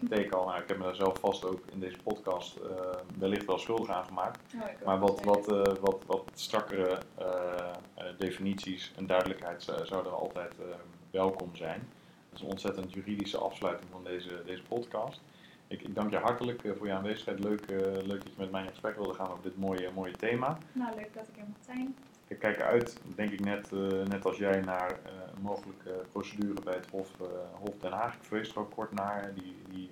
TECAL. 0.09 0.45
Nou, 0.45 0.61
ik 0.61 0.67
heb 0.67 0.77
me 0.77 0.83
daar 0.83 0.95
zelf 0.95 1.19
vast 1.19 1.45
ook 1.45 1.59
in 1.71 1.79
deze 1.79 1.97
podcast 2.03 2.55
eh, 2.57 2.69
wellicht 3.17 3.45
wel 3.45 3.57
schuldig 3.57 3.89
aan 3.89 4.05
gemaakt. 4.05 4.39
Maar 4.85 4.99
wat, 4.99 5.23
wat, 5.23 5.51
eh, 5.51 5.73
wat, 5.81 6.03
wat 6.05 6.31
strakkere 6.33 6.99
eh, 7.17 7.71
definities 8.17 8.91
en 8.97 9.07
duidelijkheid 9.07 9.63
zou- 9.63 9.85
zouden 9.85 10.13
altijd 10.17 10.53
welkom 11.11 11.55
zijn. 11.55 11.79
Dat 12.29 12.39
is 12.39 12.45
een 12.45 12.51
ontzettend 12.51 12.93
juridische 12.93 13.37
afsluiting 13.37 13.89
van 13.91 14.03
deze, 14.03 14.41
deze 14.45 14.63
podcast. 14.63 15.21
Ik, 15.67 15.81
ik 15.81 15.95
dank 15.95 16.09
je 16.11 16.17
hartelijk 16.17 16.61
voor 16.77 16.87
je 16.87 16.93
aanwezigheid. 16.93 17.39
Leuk, 17.43 17.69
leuk 17.69 18.07
dat 18.07 18.23
je 18.23 18.29
met 18.37 18.51
mij 18.51 18.63
in 18.63 18.69
gesprek 18.69 18.95
wilde 18.95 19.13
gaan 19.13 19.29
over 19.31 19.43
dit 19.43 19.57
mooie, 19.57 19.89
mooie 19.95 20.11
thema. 20.11 20.57
Nou, 20.71 20.95
leuk 20.95 21.13
dat 21.13 21.27
ik 21.27 21.37
er 21.37 21.43
mocht 21.47 21.65
zijn. 21.65 21.95
Ik 22.33 22.39
kijk 22.39 22.61
uit, 22.61 23.01
denk 23.15 23.31
ik 23.31 23.39
net, 23.39 23.71
eh, 23.71 24.07
net 24.09 24.25
als 24.25 24.37
jij, 24.37 24.61
naar 24.61 24.89
eh, 24.89 25.11
een 25.35 25.41
mogelijke 25.41 26.05
procedure 26.11 26.61
bij 26.63 26.73
het 26.73 26.89
Hof, 26.89 27.09
eh, 27.19 27.27
Hof 27.59 27.77
Den 27.79 27.91
Haag. 27.91 28.13
Ik 28.13 28.23
vrees 28.23 28.49
er 28.49 28.59
ook 28.59 28.71
kort 28.71 28.93
naar. 28.93 29.33
Die, 29.35 29.55
die 29.69 29.89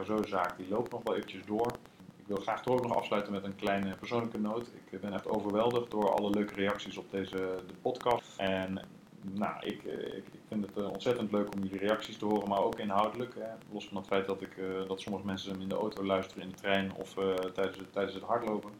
RSO-zaak 0.00 0.56
die 0.56 0.68
loopt 0.68 0.92
nog 0.92 1.02
wel 1.04 1.14
eventjes 1.14 1.44
door. 1.44 1.72
Ik 2.16 2.26
wil 2.26 2.36
graag 2.36 2.62
toch 2.62 2.74
ook 2.74 2.86
nog 2.86 2.96
afsluiten 2.96 3.32
met 3.32 3.44
een 3.44 3.54
kleine 3.54 3.96
persoonlijke 3.96 4.38
noot. 4.38 4.70
Ik 4.90 5.00
ben 5.00 5.12
echt 5.12 5.28
overweldigd 5.28 5.90
door 5.90 6.10
alle 6.14 6.30
leuke 6.30 6.54
reacties 6.54 6.96
op 6.96 7.10
deze 7.10 7.36
de 7.66 7.74
podcast. 7.82 8.38
En 8.38 8.80
nou, 9.20 9.54
ik, 9.60 9.82
ik, 9.84 10.24
vind 10.48 10.66
het 10.66 10.86
ontzettend 10.86 11.32
leuk 11.32 11.54
om 11.54 11.62
jullie 11.62 11.86
reacties 11.86 12.16
te 12.18 12.24
horen, 12.24 12.48
maar 12.48 12.62
ook 12.62 12.78
inhoudelijk. 12.78 13.34
Hè. 13.34 13.50
Los 13.72 13.88
van 13.88 13.96
het 13.96 14.06
feit 14.06 14.26
dat, 14.26 14.42
ik, 14.42 14.56
dat 14.88 15.00
sommige 15.00 15.26
mensen 15.26 15.52
hem 15.52 15.60
in 15.60 15.68
de 15.68 15.74
auto 15.74 16.04
luisteren, 16.04 16.42
in 16.42 16.48
de 16.48 16.56
trein 16.56 16.94
of 16.94 17.14
tijdens, 17.54 17.78
het, 17.78 17.92
tijdens 17.92 18.14
het 18.14 18.24
hardlopen. 18.24 18.70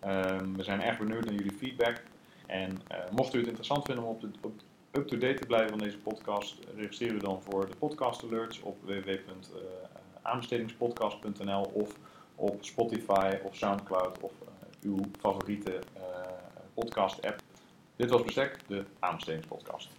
Ehm, 0.00 0.52
we 0.52 0.62
zijn 0.62 0.82
erg 0.82 0.98
benieuwd 0.98 1.24
naar 1.24 1.34
jullie 1.34 1.58
feedback. 1.58 2.02
En 2.48 2.80
eh, 2.86 2.98
mocht 3.10 3.34
u 3.34 3.38
het 3.38 3.46
interessant 3.46 3.84
vinden 3.84 4.04
om 4.04 4.10
op 4.10 4.20
de, 4.20 4.28
op 4.40 4.52
up-to-date 4.90 5.34
te 5.34 5.46
blijven 5.46 5.68
van 5.68 5.78
deze 5.78 5.98
podcast, 5.98 6.58
registreer 6.76 7.12
u 7.12 7.18
dan 7.18 7.42
voor 7.42 7.66
de 7.66 7.76
podcast 7.76 8.24
alerts 8.24 8.60
op 8.60 8.76
www.aanbestedingspodcast.nl 8.84 11.62
of 11.62 11.94
op 12.34 12.64
Spotify 12.64 13.36
of 13.42 13.56
Soundcloud 13.56 14.20
of 14.20 14.32
eh, 14.40 14.46
uw 14.82 15.00
favoriete 15.20 15.78
eh, 15.94 16.02
podcast 16.74 17.26
app. 17.26 17.42
Dit 17.96 18.10
was 18.10 18.22
Bestek, 18.22 18.58
de 18.66 18.84
aanbestedingspodcast. 18.98 19.97